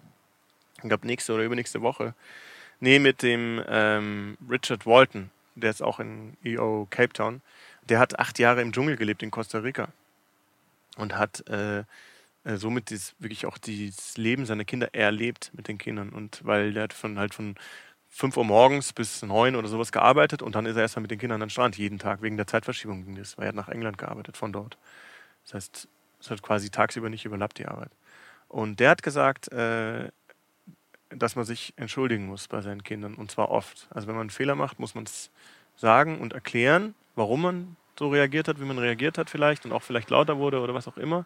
[0.77, 2.13] Ich glaube, nächste oder übernächste Woche.
[2.79, 5.31] Nee, mit dem ähm, Richard Walton.
[5.55, 7.41] Der ist auch in EO Cape Town.
[7.89, 9.89] Der hat acht Jahre im Dschungel gelebt in Costa Rica.
[10.95, 11.79] Und hat äh,
[12.45, 16.09] äh, somit dieses, wirklich auch das Leben seiner Kinder erlebt mit den Kindern.
[16.09, 17.55] Und weil der hat von halt von
[18.17, 21.19] 5 Uhr morgens bis 9 oder sowas gearbeitet und dann ist er erstmal mit den
[21.19, 23.69] Kindern an den Strand jeden Tag wegen der Zeitverschiebung ging das, weil er hat nach
[23.69, 24.79] England gearbeitet von dort.
[25.43, 25.87] Das heißt,
[26.19, 27.91] es hat quasi tagsüber nicht überlappt die Arbeit.
[28.47, 30.09] Und der hat gesagt, äh,
[31.09, 33.87] dass man sich entschuldigen muss bei seinen Kindern und zwar oft.
[33.91, 35.29] Also wenn man einen Fehler macht, muss man es
[35.75, 39.83] sagen und erklären, warum man so reagiert hat, wie man reagiert hat vielleicht und auch
[39.83, 41.25] vielleicht lauter wurde oder was auch immer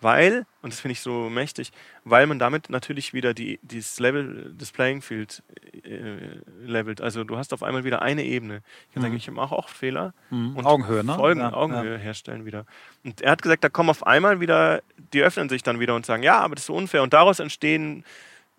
[0.00, 1.72] weil, und das finde ich so mächtig,
[2.04, 5.42] weil man damit natürlich wieder die, dieses Level des Playing Field
[5.84, 7.02] äh, levelt.
[7.02, 8.62] Also du hast auf einmal wieder eine Ebene.
[8.88, 9.06] Ich kann mhm.
[9.06, 10.56] sagen, ich mache auch Fehler mhm.
[10.56, 11.14] und Augenhöhe, ne?
[11.14, 11.98] Folgen, ja, Augenhöhe ja.
[11.98, 12.64] herstellen wieder.
[13.04, 16.06] Und er hat gesagt, da kommen auf einmal wieder, die öffnen sich dann wieder und
[16.06, 17.02] sagen, ja, aber das ist unfair.
[17.02, 18.04] Und daraus entstehen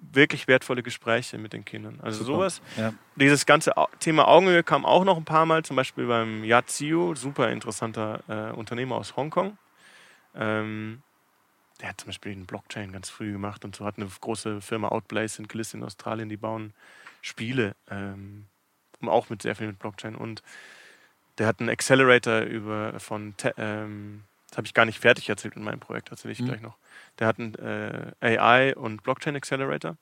[0.01, 1.99] wirklich wertvolle Gespräche mit den Kindern.
[2.01, 2.37] Also super.
[2.37, 2.61] sowas.
[2.77, 2.93] Ja.
[3.15, 7.49] Dieses ganze Thema Augenhöhe kam auch noch ein paar Mal, zum Beispiel beim Yaziu, super
[7.49, 9.57] interessanter äh, Unternehmer aus Hongkong.
[10.35, 11.01] Ähm,
[11.81, 14.89] der hat zum Beispiel einen Blockchain ganz früh gemacht und so hat eine große Firma
[14.89, 16.73] Outblaze in Gliss in Australien, die bauen
[17.21, 18.45] Spiele, ähm,
[19.05, 20.43] auch mit sehr viel mit Blockchain und
[21.37, 25.63] der hat einen Accelerator über von ähm, das habe ich gar nicht fertig erzählt in
[25.63, 26.45] meinem Projekt, erzähle ich mhm.
[26.45, 26.77] gleich noch.
[27.17, 29.97] Der hat einen äh, AI und Blockchain Accelerator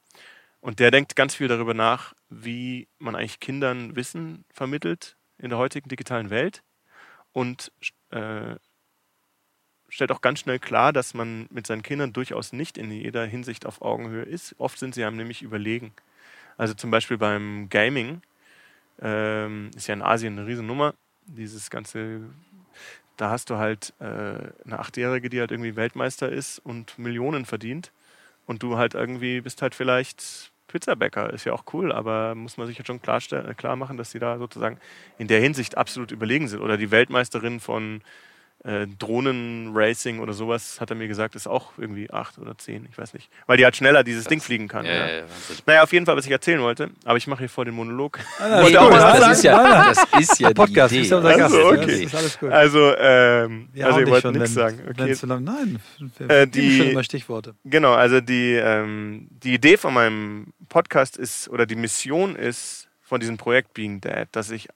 [0.59, 5.57] und der denkt ganz viel darüber nach, wie man eigentlich Kindern Wissen vermittelt in der
[5.57, 6.63] heutigen digitalen Welt
[7.31, 7.71] und
[8.09, 8.55] äh,
[9.87, 13.65] stellt auch ganz schnell klar, dass man mit seinen Kindern durchaus nicht in jeder Hinsicht
[13.65, 14.55] auf Augenhöhe ist.
[14.57, 15.93] Oft sind sie einem nämlich überlegen.
[16.57, 18.21] Also zum Beispiel beim Gaming
[19.01, 20.93] ähm, ist ja in Asien eine Riesennummer.
[21.25, 22.21] Dieses ganze,
[23.19, 27.91] da hast du halt äh, eine Achtjährige, die halt irgendwie Weltmeister ist und Millionen verdient.
[28.45, 32.67] Und du halt irgendwie bist halt vielleicht Pizzabäcker, ist ja auch cool, aber muss man
[32.67, 33.19] sich jetzt schon klar,
[33.57, 34.79] klar machen, dass sie da sozusagen
[35.17, 36.61] in der Hinsicht absolut überlegen sind.
[36.61, 38.01] Oder die Weltmeisterin von
[38.63, 42.97] äh, Drohnenracing oder sowas, hat er mir gesagt, ist auch irgendwie acht oder zehn, ich
[42.97, 43.29] weiß nicht.
[43.45, 44.85] Weil die halt schneller dieses das, Ding fliegen kann.
[44.85, 45.07] Ja, ja.
[45.07, 45.23] Ja,
[45.65, 48.19] naja, auf jeden Fall, was ich erzählen wollte, aber ich mache hier vor den Monolog.
[48.37, 51.05] Ah, nee, auch das, das, ist ja, das ist ja Podcast, die Idee.
[51.05, 51.55] ist ja unser Gast.
[51.55, 52.03] Also, okay.
[52.03, 52.51] ist alles gut.
[52.51, 54.79] Also, ähm, also ihr wollt nichts sagen.
[54.89, 55.15] Okay.
[55.21, 55.79] Lang, nein,
[56.17, 57.55] wir äh, die, immer Stichworte.
[57.63, 63.21] Genau, also die, ähm, die Idee von meinem Podcast ist, oder die Mission ist von
[63.21, 64.67] diesem Projekt Being Dad, dass ich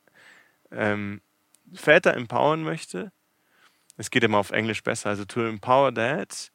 [0.72, 1.22] ähm,
[1.74, 3.12] Väter empowern möchte,
[3.98, 6.52] es geht immer auf Englisch besser, also to empower dads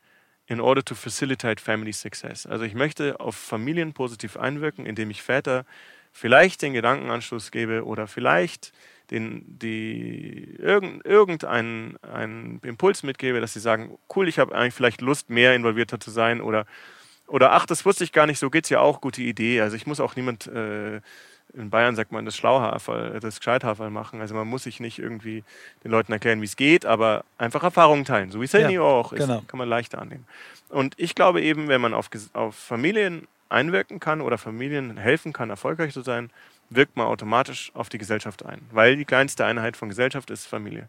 [0.47, 2.47] in order to facilitate family success.
[2.47, 5.65] Also ich möchte auf Familien positiv einwirken, indem ich Väter
[6.13, 8.73] vielleicht den Gedankenanschluss gebe oder vielleicht
[9.11, 15.31] den, die, irgendeinen einen Impuls mitgebe, dass sie sagen, cool, ich habe eigentlich vielleicht Lust,
[15.31, 16.67] mehr involvierter zu sein oder,
[17.27, 19.61] oder ach, das wusste ich gar nicht, so geht es ja auch, gute Idee.
[19.61, 21.01] Also ich muss auch niemand äh,
[21.55, 24.21] in Bayern sagt man das Schlauhaferl, das Gescheithaferl machen.
[24.21, 25.45] Also man muss sich nicht irgendwie
[25.85, 28.31] den Leuten erklären, wie es geht, aber einfach Erfahrungen teilen.
[28.31, 29.43] So wie Sydney ja, auch ist, genau.
[29.47, 30.27] kann man leichter annehmen.
[30.69, 35.51] Und ich glaube eben, wenn man auf, auf Familien einwirken kann oder Familien helfen kann,
[35.51, 36.31] erfolgreich zu sein,
[36.71, 38.61] wirkt man automatisch auf die Gesellschaft ein.
[38.71, 40.89] Weil die kleinste Einheit von Gesellschaft ist Familie.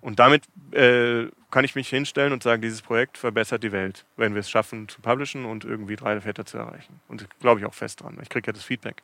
[0.00, 0.42] Und damit
[0.72, 4.50] äh, kann ich mich hinstellen und sagen, dieses Projekt verbessert die Welt, wenn wir es
[4.50, 7.00] schaffen zu publishen und irgendwie drei Väter zu erreichen.
[7.06, 8.18] Und glaube ich auch fest dran.
[8.20, 9.02] Ich kriege ja das Feedback.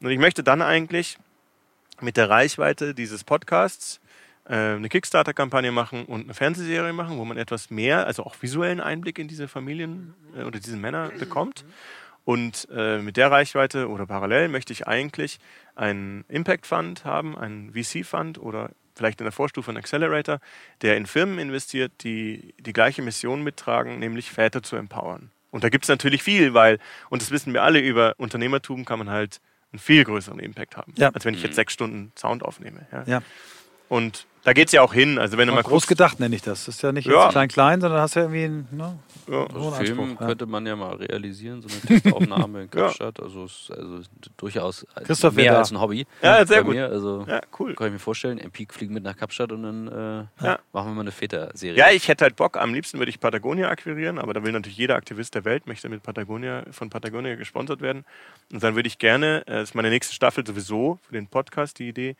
[0.00, 1.18] Und ich möchte dann eigentlich
[2.00, 4.00] mit der Reichweite dieses Podcasts
[4.48, 8.80] äh, eine Kickstarter-Kampagne machen und eine Fernsehserie machen, wo man etwas mehr, also auch visuellen
[8.80, 11.64] Einblick in diese Familien äh, oder diese Männer bekommt.
[12.24, 15.38] Und äh, mit der Reichweite oder parallel möchte ich eigentlich
[15.76, 20.40] einen Impact Fund haben, einen VC Fund oder vielleicht in der Vorstufe einen Accelerator,
[20.82, 25.30] der in Firmen investiert, die die gleiche Mission mittragen, nämlich Väter zu empowern.
[25.50, 26.78] Und da gibt es natürlich viel, weil,
[27.10, 29.40] und das wissen wir alle, über Unternehmertum kann man halt
[29.76, 31.10] einen viel größeren Impact haben, ja.
[31.10, 31.56] als wenn ich jetzt mhm.
[31.56, 32.86] sechs Stunden Sound aufnehme.
[32.92, 33.04] Ja.
[33.06, 33.22] ja.
[33.88, 35.18] Und da geht es ja auch hin.
[35.18, 36.66] Also wenn du mal groß guckst, gedacht nenne ich das.
[36.66, 37.30] Das ist ja nicht ja.
[37.30, 38.96] klein-klein, sondern hast ja irgendwie einen ne,
[39.28, 39.44] ja.
[39.44, 43.20] Also Film könnte man ja mal realisieren, so eine Testaufnahme in Kapstadt.
[43.20, 44.02] Also, ist, also
[44.36, 46.06] durchaus Christoph mehr als ein Hobby.
[46.22, 46.74] Ja, sehr gut.
[46.74, 46.86] Mir.
[46.86, 47.74] Also ja, cool.
[47.74, 50.94] Kann ich mir vorstellen, im Peak fliegen mit nach Kapstadt und dann äh, machen wir
[50.94, 51.76] mal eine Väter-Serie.
[51.76, 52.56] Ja, ich hätte halt Bock.
[52.56, 55.88] Am liebsten würde ich Patagonia akquirieren, aber da will natürlich jeder Aktivist der Welt, möchte
[55.88, 58.04] mit Patagonia, von Patagonia gesponsert werden.
[58.52, 61.80] Und dann würde ich gerne, äh, das ist meine nächste Staffel sowieso für den Podcast,
[61.80, 62.14] die Idee,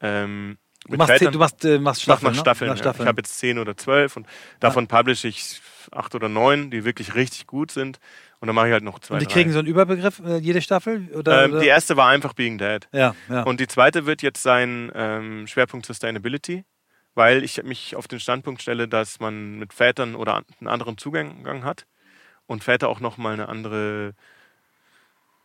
[0.00, 2.76] ähm, Du machst, du machst, äh, machst Staffeln, mach Staffeln, ne?
[2.76, 3.02] Staffeln.
[3.02, 4.26] Ich habe jetzt zehn oder zwölf und
[4.60, 4.96] davon ja.
[4.96, 5.60] publishe ich
[5.90, 7.98] acht oder neun, die wirklich richtig gut sind.
[8.40, 9.14] Und dann mache ich halt noch zwei.
[9.14, 9.34] Und die drei.
[9.34, 11.08] kriegen so einen Überbegriff, äh, jede Staffel?
[11.14, 11.60] Oder, ähm, oder?
[11.60, 12.88] Die erste war einfach Being Dead.
[12.92, 13.42] Ja, ja.
[13.42, 16.64] Und die zweite wird jetzt sein ähm, Schwerpunkt Sustainability,
[17.14, 21.64] weil ich mich auf den Standpunkt stelle, dass man mit Vätern oder einen anderen Zugang
[21.64, 21.86] hat
[22.46, 24.14] und Väter auch nochmal eine andere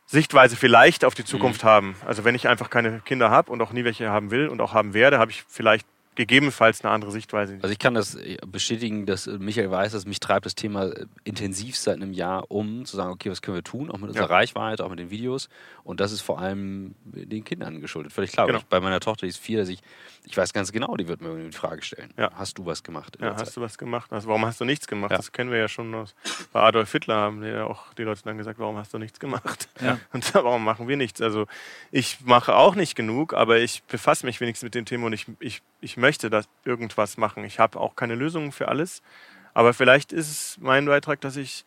[0.06, 1.68] Sichtweise vielleicht auf die Zukunft mhm.
[1.68, 1.96] haben.
[2.06, 4.74] Also wenn ich einfach keine Kinder habe und auch nie welche haben will und auch
[4.74, 7.58] haben werde, habe ich vielleicht gegebenenfalls eine andere Sichtweise.
[7.62, 10.86] Also ich kann das äh, bestätigen, dass äh, Michael weiß, dass mich treibt das Thema
[10.86, 14.10] äh, intensiv seit einem Jahr um, zu sagen, okay, was können wir tun, auch mit
[14.10, 14.36] unserer ja.
[14.36, 15.50] Reichweite, auch mit den Videos.
[15.84, 18.14] Und das ist vor allem den Kindern geschuldet.
[18.14, 18.48] Völlig klar.
[18.48, 18.60] Genau.
[18.60, 19.80] Ich, bei meiner Tochter, die ist vier, dass ich,
[20.26, 22.14] ich weiß ganz genau, die wird mir irgendwie die Frage stellen.
[22.18, 22.32] Ja.
[22.36, 23.18] Hast du was gemacht?
[23.20, 23.58] Ja, hast Zeit?
[23.58, 24.12] du was gemacht?
[24.14, 25.12] Also warum hast du nichts gemacht?
[25.12, 25.18] Ja.
[25.18, 26.16] Das kennen wir ja schon aus,
[26.52, 29.68] bei Adolf Hitler haben ja auch die Leute dann gesagt, warum hast du nichts gemacht?
[29.82, 30.00] Ja.
[30.14, 31.22] Und warum machen wir nichts?
[31.22, 31.48] Also
[31.92, 35.26] ich mache auch nicht genug, aber ich befasse mich wenigstens mit dem Thema und ich,
[35.40, 37.44] ich, ich möchte da irgendwas machen.
[37.44, 39.02] Ich habe auch keine Lösungen für alles,
[39.54, 41.66] aber vielleicht ist es mein Beitrag, dass ich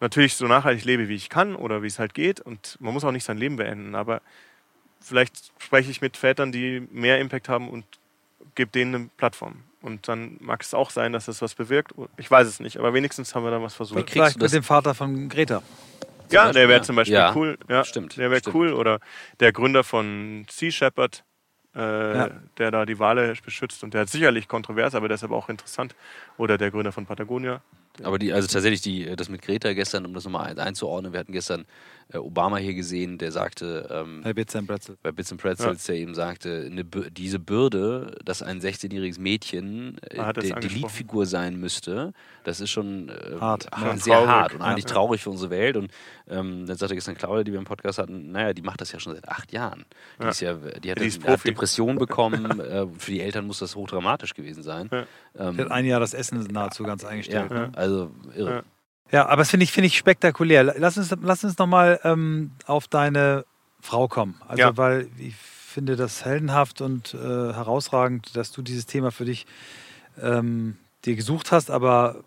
[0.00, 2.40] natürlich so nachhaltig lebe, wie ich kann oder wie es halt geht.
[2.40, 4.22] Und man muss auch nicht sein Leben beenden, aber
[5.00, 7.84] vielleicht spreche ich mit Vätern, die mehr Impact haben und
[8.54, 9.62] gebe denen eine Plattform.
[9.82, 11.92] Und dann mag es auch sein, dass das was bewirkt.
[12.18, 14.10] Ich weiß es nicht, aber wenigstens haben wir da was versucht.
[14.10, 15.62] Vielleicht mit dem Vater von Greta.
[16.30, 17.34] Ja, der wäre zum Beispiel ja.
[17.34, 17.58] cool.
[17.68, 18.16] Ja, stimmt.
[18.16, 18.72] Der wäre cool.
[18.72, 19.00] Oder
[19.40, 21.24] der Gründer von Sea Shepherd,
[21.74, 22.30] äh, ja.
[22.58, 25.94] der da die Wale beschützt und der hat sicherlich kontrovers, aber deshalb auch interessant.
[26.36, 27.62] Oder der Gründer von Patagonia.
[28.02, 31.32] Aber die, also tatsächlich die, das mit Greta gestern, um das nochmal einzuordnen, wir hatten
[31.32, 31.66] gestern
[32.12, 35.86] äh, Obama hier gesehen, der sagte, ähm, bei Bits and Pretzels, bei Bits and Pretzels
[35.86, 35.94] ja.
[35.94, 41.56] der eben sagte, eine, diese Bürde, dass ein 16-jähriges Mädchen äh, die, die Leadfigur sein
[41.56, 42.12] müsste,
[42.44, 43.68] das ist schon äh, hart.
[43.72, 44.28] Ja, sehr traurig.
[44.28, 44.94] hart und eigentlich ja.
[44.94, 45.76] traurig für unsere Welt.
[45.76, 45.92] Und
[46.28, 48.98] ähm, dann sagte gestern Claudia, die wir im Podcast hatten, naja, die macht das ja
[48.98, 49.84] schon seit acht Jahren.
[50.20, 53.58] Die, ist ja, die hat, die eine, hat Depression bekommen, äh, für die Eltern muss
[53.58, 54.90] das hochdramatisch gewesen sein.
[55.38, 57.50] Ähm, die hat ein Jahr das Essen nahezu ganz eingestellt.
[57.50, 57.70] Ne?
[57.80, 58.64] Also irre.
[59.10, 60.62] Ja, aber das finde ich, find ich spektakulär.
[60.78, 63.44] Lass uns, lass uns nochmal ähm, auf deine
[63.80, 64.36] Frau kommen.
[64.46, 64.76] Also, ja.
[64.76, 69.46] weil ich finde das heldenhaft und äh, herausragend, dass du dieses Thema für dich
[70.20, 72.22] ähm, dir gesucht hast, aber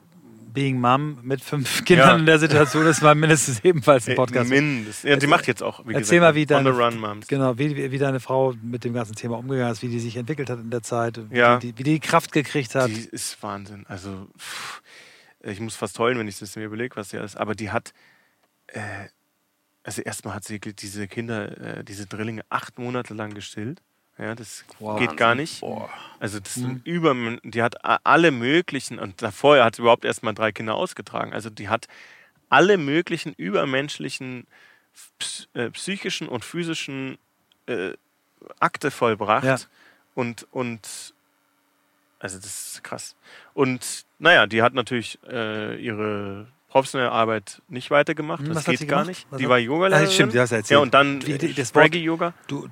[0.53, 2.15] Being Mom mit fünf Kindern Ja.
[2.17, 4.49] in der Situation ist mal mindestens ebenfalls ein Podcast.
[4.51, 5.09] Mindestens.
[5.09, 7.27] Ja, die macht jetzt auch, wie Erzähl gesagt, mal, wie On the deine, Run Moms.
[7.27, 10.15] genau, wie, wie, wie deine Frau mit dem ganzen Thema umgegangen ist, wie die sich
[10.15, 11.55] entwickelt hat in der Zeit, Ja.
[11.61, 12.89] wie, die, wie die Kraft gekriegt hat.
[12.89, 13.85] Die ist Wahnsinn.
[13.87, 14.82] Also, pff,
[15.43, 17.35] ich muss fast heulen, wenn ich das mir überlege, was sie ist.
[17.37, 17.93] Aber die hat,
[18.67, 18.79] äh,
[19.83, 23.81] also erstmal hat sie diese Kinder, äh, diese Drillinge acht Monate lang gestillt.
[24.17, 24.99] Ja, das Wow.
[24.99, 25.61] geht gar nicht.
[25.61, 25.89] Boah.
[26.19, 26.61] Also das Mhm.
[26.61, 27.75] sind über, die hat
[28.05, 31.33] alle möglichen, und davor hat sie überhaupt erstmal drei Kinder ausgetragen.
[31.33, 31.87] Also die hat
[32.49, 34.45] alle möglichen übermenschlichen
[35.55, 37.17] äh, psychischen und physischen
[37.65, 37.93] äh,
[38.59, 39.43] Akte vollbracht.
[39.45, 39.57] Ja.
[40.13, 41.12] Und, und
[42.23, 43.15] also das ist krass.
[43.53, 48.39] Und naja, die hat natürlich äh, ihre professionelle Arbeit nicht weitergemacht.
[48.47, 49.07] Hm, das geht gar gemacht?
[49.07, 49.27] nicht.
[49.29, 50.07] Was die war Yogalehrerin.
[50.07, 50.69] Ah, stimmt, du erzählt.
[50.69, 51.71] Ja, und dann äh, das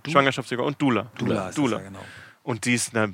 [0.03, 1.11] du, Schwangerschaftsyoga und Dula.
[1.17, 1.77] Dula, Dula.
[1.77, 2.03] Das, ja, genau.
[2.43, 3.13] Und die ist eine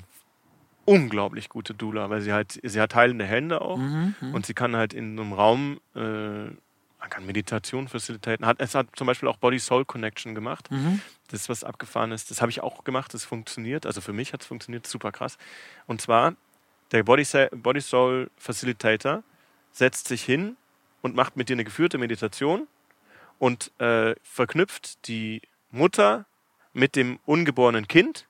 [0.84, 4.34] unglaublich gute Dula, weil sie halt, sie hat heilende Hände auch Mhm, mhm.
[4.34, 6.50] und sie kann halt in einem Raum, äh,
[6.98, 8.44] man kann Meditation facilitaten.
[8.44, 10.70] Hat, es hat zum Beispiel auch Body-Soul-Connection gemacht.
[10.70, 11.00] Mhm.
[11.28, 12.30] Das ist was abgefahren ist.
[12.30, 13.86] Das habe ich auch gemacht, das funktioniert.
[13.86, 15.38] Also für mich hat es funktioniert, super krass.
[15.86, 16.34] Und zwar,
[16.90, 19.22] der Body, Body Soul Facilitator
[19.72, 20.56] setzt sich hin
[21.02, 22.66] und macht mit dir eine geführte Meditation
[23.38, 26.26] und äh, verknüpft die Mutter
[26.72, 28.26] mit dem ungeborenen Kind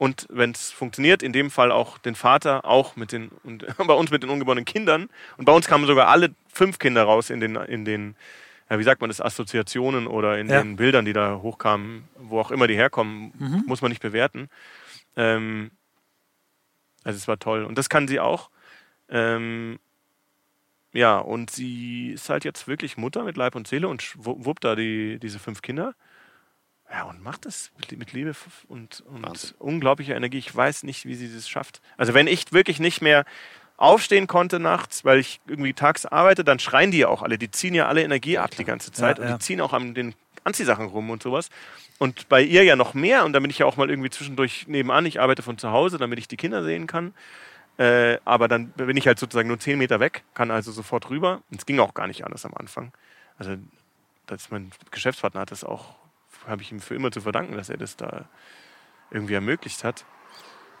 [0.00, 3.92] und wenn es funktioniert, in dem Fall auch den Vater, auch mit den, und bei
[3.92, 5.10] uns mit den ungeborenen Kindern.
[5.36, 8.16] Und bei uns kamen sogar alle fünf Kinder raus in den, in den
[8.70, 10.62] ja, wie sagt man das, Assoziationen oder in Ja.
[10.62, 13.64] den Bildern, die da hochkamen, wo auch immer die herkommen, Mhm.
[13.66, 14.48] muss man nicht bewerten.
[15.16, 15.70] Ähm,
[17.04, 17.64] also es war toll.
[17.64, 18.48] Und das kann sie auch.
[19.10, 19.78] Ähm,
[20.94, 24.74] ja, und sie ist halt jetzt wirklich Mutter mit Leib und Seele und wuppt da
[24.76, 25.94] die, diese fünf Kinder.
[26.90, 28.34] Ja, und macht das mit, Liebe
[28.68, 29.54] und, und Wahnsinn.
[29.58, 30.38] unglaublicher Energie.
[30.38, 31.80] Ich weiß nicht, wie sie das schafft.
[31.96, 33.24] Also wenn ich wirklich nicht mehr
[33.76, 37.38] aufstehen konnte nachts, weil ich irgendwie tags arbeite, dann schreien die ja auch alle.
[37.38, 39.36] Die ziehen ja alle Energie ab die ganze Zeit Ja, und ja.
[39.38, 40.14] die ziehen auch an den
[40.44, 41.48] Anziehsachen rum und sowas.
[41.98, 43.24] Und bei ihr ja noch mehr.
[43.24, 45.06] Und da bin ich ja auch mal irgendwie zwischendurch nebenan.
[45.06, 47.14] Ich arbeite von zu Hause, damit ich die Kinder sehen kann.
[47.78, 51.42] Äh, aber dann bin ich halt sozusagen nur 10 Meter weg, kann also sofort rüber.
[51.50, 52.92] Und es ging auch gar nicht anders am Anfang.
[53.38, 53.56] Also,
[54.26, 55.94] dass mein Geschäftspartner hat das auch,
[56.46, 58.28] habe ich ihm für immer zu verdanken, dass er das da
[59.10, 60.04] irgendwie ermöglicht hat.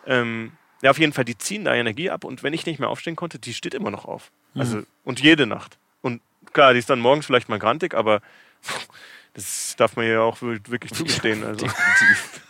[0.06, 0.52] Ähm,
[0.82, 3.16] ja, auf jeden Fall, die ziehen da Energie ab und wenn ich nicht mehr aufstehen
[3.16, 4.30] konnte, die steht immer noch auf.
[4.54, 5.78] Also, und jede Nacht.
[6.00, 8.20] Und klar, die ist dann morgens vielleicht mal grantig, aber
[9.34, 11.44] das darf man ja auch wirklich zugestehen.
[11.44, 12.40] Also, Definitiv.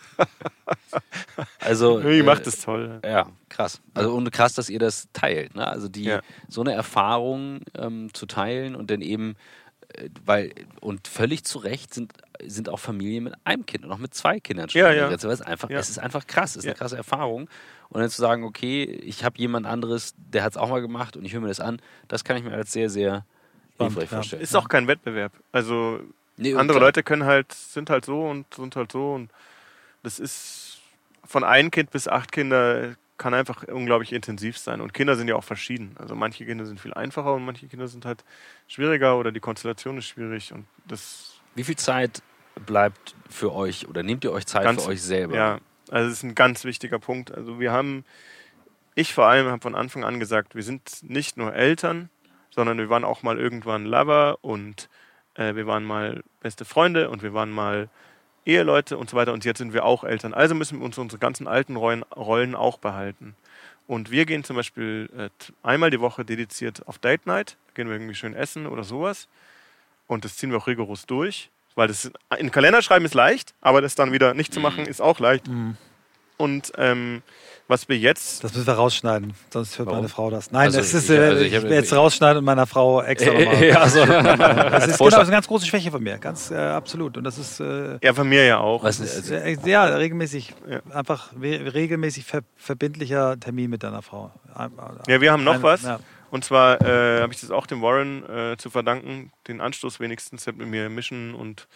[1.59, 2.99] also, die macht äh, das toll.
[3.03, 3.81] Ja, krass.
[3.93, 5.55] Also und krass, dass ihr das teilt.
[5.55, 5.67] Ne?
[5.67, 6.21] Also die Ja.
[6.47, 9.35] so eine Erfahrung ähm, zu teilen und dann eben,
[10.25, 12.13] weil und völlig zu Recht sind,
[12.45, 14.79] sind auch Familien mit einem Kind und auch mit zwei Kindern schon.
[14.81, 15.07] Ja, ja.
[15.09, 15.79] Weil es einfach, Ja.
[15.79, 16.71] es ist einfach krass, es ist Ja.
[16.71, 17.49] eine krasse Erfahrung.
[17.89, 21.17] Und dann zu sagen, okay, ich habe jemand anderes, der hat es auch mal gemacht
[21.17, 23.25] und ich höre mir das an, das kann ich mir als sehr, sehr
[23.77, 24.41] hilfreich vorstellen.
[24.41, 25.33] Ist auch kein Wettbewerb.
[25.51, 25.99] Also
[26.37, 26.87] Nee, andere klar.
[26.87, 29.29] Leute können halt, sind halt so und sind halt so und
[30.03, 30.79] das ist
[31.25, 34.81] von ein Kind bis acht Kinder kann einfach unglaublich intensiv sein.
[34.81, 35.95] Und Kinder sind ja auch verschieden.
[35.99, 38.23] Also manche Kinder sind viel einfacher und manche Kinder sind halt
[38.67, 42.23] schwieriger oder die Konstellation ist schwierig und das Wie viel Zeit
[42.65, 45.35] bleibt für euch oder nehmt ihr euch Zeit Ganz- für euch selber?
[45.35, 45.59] Ja,
[45.91, 47.31] also es ist ein ganz wichtiger Punkt.
[47.31, 48.05] Also wir haben,
[48.95, 52.09] ich vor allem habe von Anfang an gesagt, wir sind nicht nur Eltern,
[52.49, 54.89] sondern wir waren auch mal irgendwann Lover und
[55.35, 57.87] äh, wir waren mal beste Freunde und wir waren mal
[58.45, 60.33] Eheleute und so weiter und jetzt sind wir auch Eltern.
[60.33, 63.35] Also müssen wir uns unsere ganzen alten Rollen, auch behalten.
[63.87, 65.29] Und wir gehen zum Beispiel äh,
[65.63, 69.27] einmal die Woche dediziert auf Date Night, da gehen wir irgendwie schön essen oder sowas.
[70.07, 73.53] Und das ziehen wir auch rigoros durch, weil das in den Kalender schreiben ist leicht,
[73.61, 75.47] aber das dann wieder nicht zu machen ist auch leicht.
[75.47, 75.77] Mhm.
[76.37, 77.21] Und ähm,
[77.71, 79.99] was wir jetzt Das müssen wir rausschneiden, sonst hört Warum?
[80.01, 80.51] meine Frau das.
[80.51, 83.33] Nein, Also, das ist, ich- äh, also ich ich, jetzt rausschneiden und meiner Frau extra
[83.33, 83.63] nochmal.
[83.63, 84.05] ja, so.
[84.05, 87.17] Das ist, genau, das ist eine ganz große Schwäche von mir, ganz äh, absolut.
[87.17, 88.83] Und das ist äh, ja von mir ja auch.
[88.83, 90.81] Also, ist, äh, ja regelmäßig, Ja.
[90.93, 94.31] einfach regelmäßig ver verbindlicher Termin mit deiner Frau.
[94.53, 94.71] Ein-
[95.07, 95.83] Ja, wir haben noch eine- was.
[95.83, 95.99] Ja.
[96.29, 100.45] Und zwar äh, habe ich das auch dem Warren äh, zu verdanken, den Anstoß wenigstens.
[100.45, 101.67] Mit mir Mission und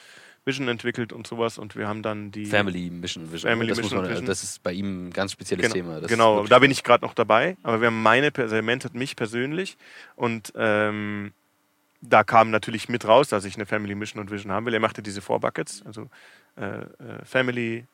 [0.46, 1.58] Vision entwickelt und sowas.
[1.58, 3.52] Und wir haben dann die Family Mission Vision.
[3.52, 4.26] Family das, muss Mission man, Vision.
[4.26, 6.00] das ist bei ihm ein ganz spezielles Genau, Thema.
[6.02, 7.58] Das genau da bin ich gerade noch dabei.
[7.64, 9.78] Aber wir haben meine, also er mentort mich persönlich.
[10.16, 11.34] Und ähm,
[12.02, 14.74] da kam natürlich mit raus, dass ich eine Family Mission und Vision haben will.
[14.74, 16.10] Er machte diese Four Buckets, also
[16.58, 16.86] äh, äh,
[17.24, 17.86] Family,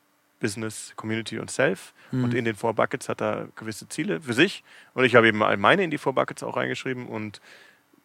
[0.42, 1.94] Business, Community und Self.
[2.12, 2.26] Mhm.
[2.26, 4.64] Und in den Four Buckets hat er gewisse Ziele für sich.
[4.94, 7.08] Und ich habe eben all meine in die Four Buckets auch reingeschrieben.
[7.08, 7.40] Und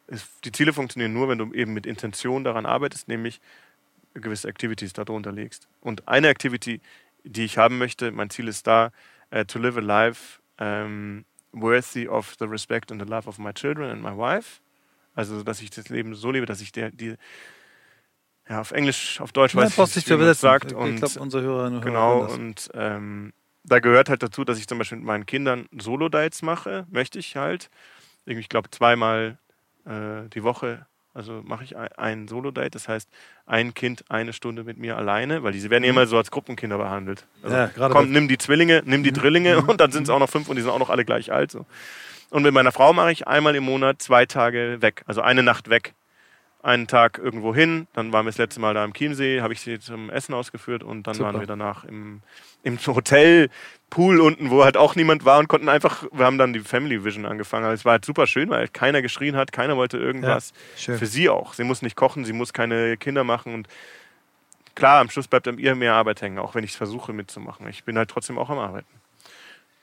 [0.07, 3.41] es, die Ziele funktionieren nur, wenn du eben mit Intention daran arbeitest, nämlich
[4.21, 5.69] gewisse Activities darunter legst.
[5.81, 6.81] Und eine Activity
[7.27, 8.11] die ich haben möchte.
[8.13, 8.93] Mein Ziel ist da,
[9.35, 13.53] uh, to live a life um, worthy of the respect and the love of my
[13.53, 14.61] children and my wife.
[15.15, 17.17] Also, dass ich das Leben so lebe, dass ich der, die,
[18.49, 20.73] ja, auf Englisch, auf Deutsch weiß ich nicht, wie man das sagt.
[20.73, 23.33] Ich und, glaube, unsere Hörerinnen und genau, Hörer und ähm,
[23.65, 27.37] da gehört halt dazu, dass ich zum Beispiel mit meinen Kindern Solo-Dates mache, möchte ich
[27.37, 27.71] halt.
[28.25, 29.39] Ich glaube, zweimal
[29.85, 30.87] äh, die Woche
[31.17, 33.09] also mache ich ein Solo-Date, das heißt
[33.47, 35.99] ein Kind eine Stunde mit mir alleine, weil diese werden ja Mhm.
[35.99, 37.27] immer so als Gruppenkinder behandelt.
[37.43, 39.69] Also Ja, komm, nimm die Zwillinge, nimm die Drillinge Mhm.
[39.71, 41.51] und dann sind es auch noch fünf und die sind auch noch alle gleich alt.
[41.51, 41.65] So.
[42.31, 45.71] Und mit meiner Frau mache ich einmal im Monat zwei Tage weg, also eine Nacht
[45.71, 45.95] weg.
[46.67, 49.61] Einen Tag irgendwo hin, dann waren wir das letzte Mal da im Chiemsee, habe ich
[49.61, 51.27] sie zum Essen ausgeführt und dann Super.
[51.27, 52.23] waren wir danach im,
[52.65, 53.51] im Hotel,
[53.89, 57.05] Pool unten, wo halt auch niemand war und konnten einfach, wir haben dann die Family
[57.05, 57.67] Vision angefangen.
[57.67, 60.53] Also es war halt super schön, weil keiner geschrien hat, keiner wollte irgendwas.
[60.77, 60.99] schön.
[60.99, 61.55] Für sie auch.
[61.55, 63.69] Sie muss nicht kochen, sie muss keine Kinder machen und
[64.75, 67.69] klar, am Schluss bleibt an ihr mehr Arbeit hängen, auch wenn ich es versuche mitzumachen.
[67.69, 68.89] Ich bin halt trotzdem auch am Arbeiten.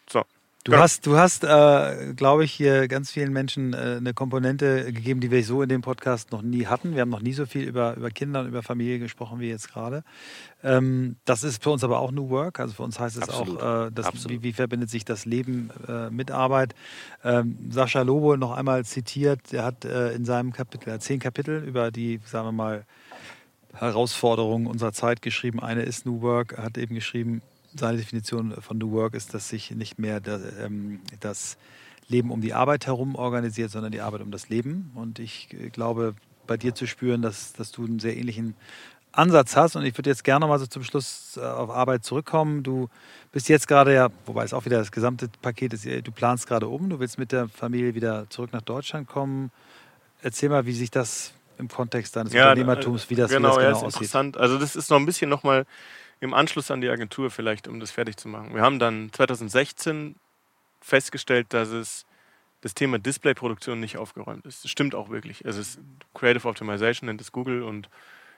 [0.10, 0.24] So.
[0.66, 0.84] Du Genau.
[0.84, 5.30] hast, du hast, äh, glaube ich, hier ganz vielen Menschen äh, eine Komponente gegeben, die
[5.30, 6.94] wir so in dem Podcast noch nie hatten.
[6.94, 9.74] Wir haben noch nie so viel über, über Kinder und über Familie gesprochen wie jetzt
[9.74, 10.06] gerade.
[10.64, 12.62] Ähm, das ist für uns aber auch New Work.
[12.62, 13.62] Also für uns heißt es Absolut.
[13.62, 16.76] auch, äh, das, wie, wie verbindet sich das Leben äh, mit Arbeit.
[17.26, 21.20] Ähm, Sascha Lobo noch einmal zitiert, der hat äh, in seinem Kapitel, er hat zehn
[21.20, 22.86] Kapitel über die, sagen wir mal,
[23.74, 25.60] Herausforderungen unserer Zeit geschrieben.
[25.60, 27.42] Eine ist New Work, er hat eben geschrieben,
[27.76, 31.58] seine Definition von New Work ist, dass sich nicht mehr das, ähm, das
[32.08, 34.92] Leben um die Arbeit herum organisiert, sondern die Arbeit um das Leben.
[34.96, 36.16] Und ich äh, glaube,
[36.48, 38.56] bei dir zu spüren, dass, dass du einen sehr ähnlichen
[39.12, 39.76] Ansatz hast.
[39.76, 42.64] Und ich würde jetzt gerne mal so zum Schluss äh, auf Arbeit zurückkommen.
[42.64, 42.90] Du
[43.32, 46.68] bist jetzt gerade ja, wobei es auch wieder das gesamte Paket ist, du planst gerade
[46.68, 49.52] um, du willst mit der Familie wieder zurück nach Deutschland kommen.
[50.22, 53.70] Erzähl mal, wie sich das im Kontext deines Unternehmertums, wie das, genau, wie das ja,
[53.70, 54.02] genau ist aussieht.
[54.02, 54.38] interessant.
[54.38, 55.66] Also das ist noch ein bisschen nochmal
[56.24, 58.56] im Anschluss an die Agentur vielleicht, um das fertig zu machen.
[58.56, 60.16] Wir haben dann 2016
[60.80, 62.06] festgestellt, dass es
[62.62, 64.64] das Thema Displayproduktion nicht aufgeräumt ist.
[64.64, 65.44] Das stimmt auch wirklich.
[65.44, 65.80] Es ist
[66.14, 67.90] Creative Optimization nennt es Google und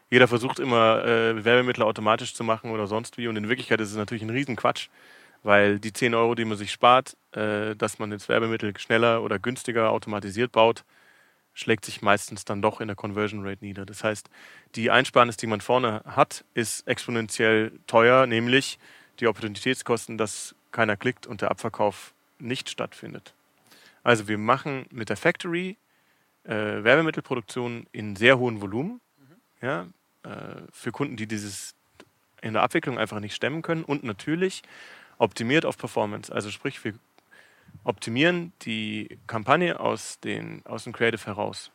[0.09, 3.91] jeder versucht immer äh, Werbemittel automatisch zu machen oder sonst wie und in Wirklichkeit ist
[3.91, 4.89] es natürlich ein Riesenquatsch,
[5.43, 9.37] weil die 10 Euro, die man sich spart, äh, dass man jetzt Werbemittel schneller oder
[9.37, 10.83] günstiger automatisiert baut,
[11.55, 13.85] schlägt sich meistens dann doch in der Conversion Rate nieder.
[13.85, 14.29] Das heißt,
[14.75, 18.77] die Einsparnis, die man vorne hat, ist exponentiell teuer, nämlich
[19.19, 23.33] die Opportunitätskosten, dass keiner klickt und der Abverkauf nicht stattfindet.
[24.03, 25.77] Also wir machen mit der Factory
[26.43, 28.99] äh, Werbemittelproduktion in sehr hohem Volumen,
[29.61, 29.87] ja,
[30.23, 30.29] äh,
[30.71, 31.73] für Kunden, die dieses
[32.41, 34.61] in der Abwicklung einfach nicht stemmen können und natürlich
[35.17, 36.31] optimiert auf Performance.
[36.31, 36.93] Also sprich, wir
[37.83, 41.71] optimieren die Kampagne aus, den, aus dem Creative heraus.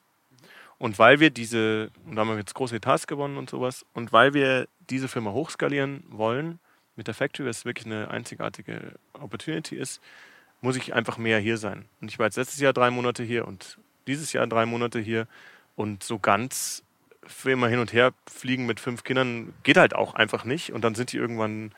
[0.78, 4.12] Und weil wir diese, und da haben wir jetzt große Etats gewonnen und sowas, und
[4.12, 6.58] weil wir diese Firma hochskalieren wollen
[6.96, 10.00] mit der Factory, was wirklich eine einzigartige Opportunity ist,
[10.62, 11.86] muss ich einfach mehr hier sein.
[12.00, 15.26] Und ich war jetzt letztes Jahr drei Monate hier und dieses Jahr drei Monate hier
[15.76, 16.82] und so ganz
[17.26, 20.72] für immer hin und her fliegen mit fünf Kindern geht halt auch einfach nicht.
[20.72, 21.72] Und dann sind die irgendwann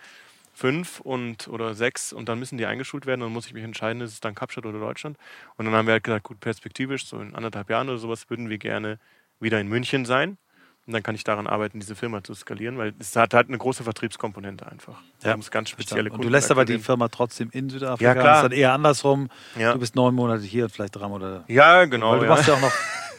[0.53, 3.21] fünf und oder sechs und dann müssen die eingeschult werden.
[3.21, 5.17] Dann muss ich mich entscheiden, ist es dann Kapstadt oder Deutschland.
[5.57, 8.49] Und dann haben wir halt gesagt, gut, perspektivisch, so in anderthalb Jahren oder sowas, würden
[8.49, 8.99] wir gerne
[9.41, 10.37] wieder in München sein.
[10.85, 13.57] Und dann kann ich daran arbeiten, diese Firma zu skalieren, weil es hat halt eine
[13.57, 15.01] große Vertriebskomponente einfach.
[15.23, 16.79] Ja, Man muss ganz spezielle Und du lässt aber die.
[16.81, 18.05] Firma trotzdem in Südafrika.
[18.05, 18.27] Ja, klar.
[18.27, 19.29] Das ist dann eher andersrum.
[19.57, 19.75] Ja.
[19.75, 21.45] Du bist neun Monate hier vielleicht drei Monate.
[21.47, 22.13] Ja, genau.
[22.13, 22.31] Weil du ja.
[22.31, 22.73] machst ja auch noch,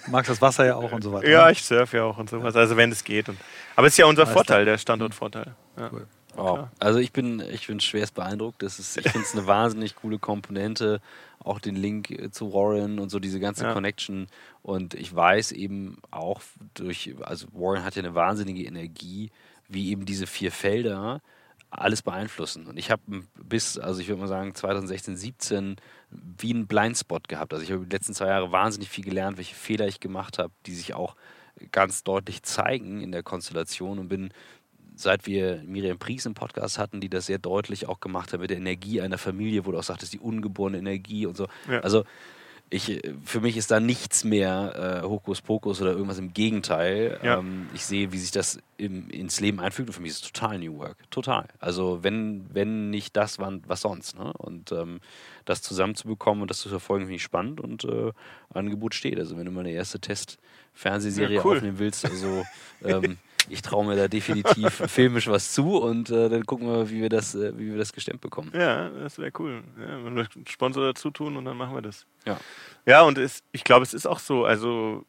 [0.07, 1.29] magst das Wasser ja auch und so weiter.
[1.29, 1.53] Ja, ne?
[1.53, 2.53] ich surfe ja auch und sowas.
[2.53, 3.29] Also wenn es geht.
[3.29, 3.37] Und,
[3.77, 4.65] aber es ist ja unser Alles Vorteil, klar.
[4.65, 5.55] der Standortvorteil.
[5.77, 5.89] Ja.
[5.89, 6.05] Cool.
[6.35, 6.53] Wow.
[6.55, 6.71] Klar.
[6.79, 8.61] Also ich bin, ich bin schwerst beeindruckt.
[8.63, 11.01] Das ist, ich finde es eine wahnsinnig coole Komponente.
[11.43, 13.73] Auch den Link äh, zu Warren und so diese ganze Ja.
[13.73, 14.27] Connection.
[14.61, 16.41] Und ich weiß eben auch
[16.73, 19.31] durch, also Warren hat ja eine wahnsinnige Energie,
[19.67, 21.21] wie eben diese vier Felder
[21.69, 22.67] alles beeinflussen.
[22.67, 23.01] Und ich habe
[23.35, 25.75] bis, also ich würde mal sagen, 2016, 17
[26.11, 27.51] wie einen Blindspot gehabt.
[27.53, 30.53] Also ich habe die letzten zwei Jahre wahnsinnig viel gelernt, welche Fehler ich gemacht habe,
[30.67, 31.15] die sich auch
[31.71, 34.31] ganz deutlich zeigen in der Konstellation und bin
[34.95, 38.49] seit wir Miriam Pries im Podcast hatten, die das sehr deutlich auch gemacht hat mit
[38.49, 41.47] der Energie einer Familie, wo du auch sagtest, die ungeborene Energie und so.
[41.69, 41.79] Ja.
[41.79, 42.03] Also
[42.73, 47.19] ich, für mich ist da nichts mehr äh, Hokuspokus oder irgendwas im Gegenteil.
[47.21, 47.37] Ja.
[47.37, 50.31] Ähm, ich sehe, wie sich das im, ins Leben einfügt und für mich ist es
[50.31, 50.97] total New Work.
[51.11, 51.47] Total.
[51.59, 54.17] Also wenn, wenn nicht das, wann, was sonst.
[54.17, 54.33] Ne?
[54.33, 55.01] Und ähm,
[55.45, 58.11] das zusammenzubekommen und das zu verfolgen, finde ich spannend und äh,
[58.53, 59.19] Angebot steht.
[59.19, 61.57] Also wenn du mal eine erste Test-Fernsehserie Ja, cool.
[61.57, 62.43] aufnehmen willst, also
[62.83, 63.17] ähm,
[63.49, 67.09] ich traue mir da definitiv filmisch was zu und äh, dann gucken wir, wie wir
[67.09, 68.51] das, äh, wie wir das gestemmt bekommen.
[68.53, 69.63] Ja, das wäre cool.
[69.79, 72.05] Ja, wenn wir einen Sponsor dazu tun und dann machen wir das.
[72.25, 72.39] Ja.
[72.85, 75.05] Ja, und es, ich glaube, es ist auch so, also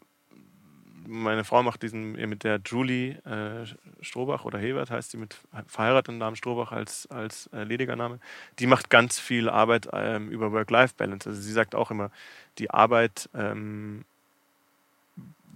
[1.06, 3.66] meine Frau macht diesen mit der Julie äh,
[4.00, 8.20] Strohbach oder Hebert heißt sie mit verheirateten Namen Strohbach als, als äh, lediger Name.
[8.58, 11.28] Die macht ganz viel Arbeit ähm, über Work-Life-Balance.
[11.28, 12.10] Also sie sagt auch immer,
[12.58, 14.04] die Arbeit ähm,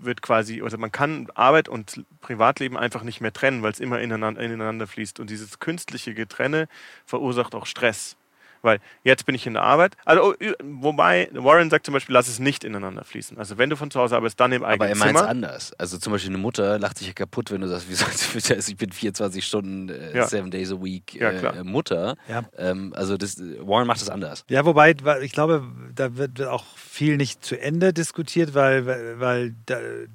[0.01, 4.01] wird quasi, also man kann Arbeit und Privatleben einfach nicht mehr trennen, weil es immer
[4.01, 5.21] ineinander, ineinander fließt.
[5.21, 6.69] Und dieses künstliche Getrenne
[7.05, 8.17] verursacht auch Stress.
[8.63, 9.97] Weil jetzt bin ich in der Arbeit.
[10.05, 13.39] Also, oh, wobei, Warren sagt zum Beispiel, lass es nicht ineinander fließen.
[13.39, 15.05] Also, wenn du von zu Hause arbeitest, dann im eigenen Zimmer.
[15.05, 15.73] Aber er meint es anders.
[15.79, 17.95] Also, zum Beispiel eine Mutter lacht sich ja kaputt, wenn du sagst, wie
[18.35, 20.27] sollst also ich bin 24 Stunden, äh, ja.
[20.27, 22.17] seven days a week äh, ja, Mutter.
[22.29, 22.45] Ja.
[22.57, 24.45] Ähm, also, das, Warren macht das anders.
[24.49, 28.87] Ja, wobei, ich glaube, da wird auch viel nicht zu Ende diskutiert, weil,
[29.19, 29.55] weil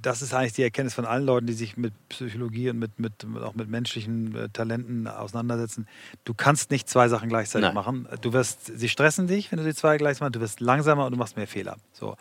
[0.02, 3.14] das ist eigentlich die Erkenntnis von allen Leuten, die sich mit Psychologie und mit, mit,
[3.41, 5.88] auch mit menschlichen äh, Talenten auseinandersetzen.
[6.26, 7.76] Du kannst nicht zwei Sachen gleichzeitig Nein.
[7.76, 8.08] machen.
[8.22, 11.12] Du wirst, sie stressen dich, wenn du die zwei gleich machst, du wirst langsamer und
[11.12, 11.78] du machst mehr Fehler.
[11.94, 12.16] So.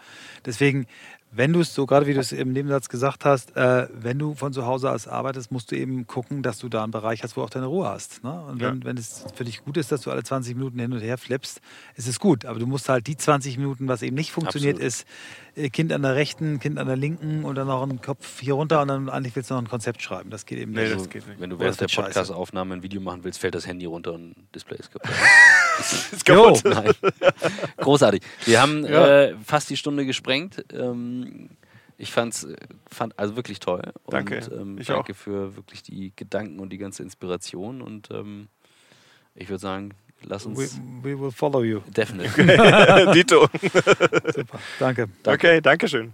[0.44, 0.86] Deswegen
[1.34, 4.34] wenn du es so, gerade wie du es im Nebensatz gesagt hast, äh, wenn du
[4.34, 7.38] von zu Hause aus arbeitest, musst du eben gucken, dass du da einen Bereich hast,
[7.38, 8.22] wo auch deine Ruhe hast.
[8.22, 8.32] Ne?
[8.42, 8.84] Und wenn, ja.
[8.84, 11.62] wenn es für dich gut ist, dass du alle 20 Minuten hin und her flippst,
[11.96, 12.44] ist es gut.
[12.44, 14.88] Aber du musst halt die 20 Minuten, was eben nicht funktioniert, Absolut.
[14.88, 15.06] ist
[15.54, 18.80] Kind an der rechten, Kind an der linken und dann noch einen Kopf hier runter
[18.80, 20.30] und dann eigentlich willst du noch ein Konzept schreiben.
[20.30, 20.94] Das geht eben nee, nicht.
[20.94, 21.40] Das geht nicht.
[21.40, 24.78] Wenn du während der Podcast-Aufnahme ein Video machen willst, fällt das Handy runter und Display
[24.78, 25.10] ist kaputt.
[26.12, 26.62] ist kaputt.
[26.64, 26.92] Nein.
[27.76, 28.22] Großartig.
[28.46, 29.24] Wir haben ja.
[29.24, 30.64] äh, fast die Stunde gesprengt.
[30.72, 31.50] Ähm,
[31.98, 32.46] ich fand's,
[32.90, 33.82] fand also wirklich toll.
[34.08, 34.36] Danke.
[34.36, 35.16] Und, ähm, ich danke auch.
[35.16, 37.82] für wirklich die Gedanken und die ganze Inspiration.
[37.82, 38.48] Und ähm,
[39.34, 39.90] ich würde sagen,
[40.24, 40.58] lass uns.
[40.58, 41.82] We, we, will follow you.
[41.92, 42.44] Definitely.
[43.14, 43.48] Dito.
[44.34, 44.58] Super.
[44.78, 45.08] Danke.
[45.22, 45.30] danke.
[45.32, 46.12] Okay, danke schön.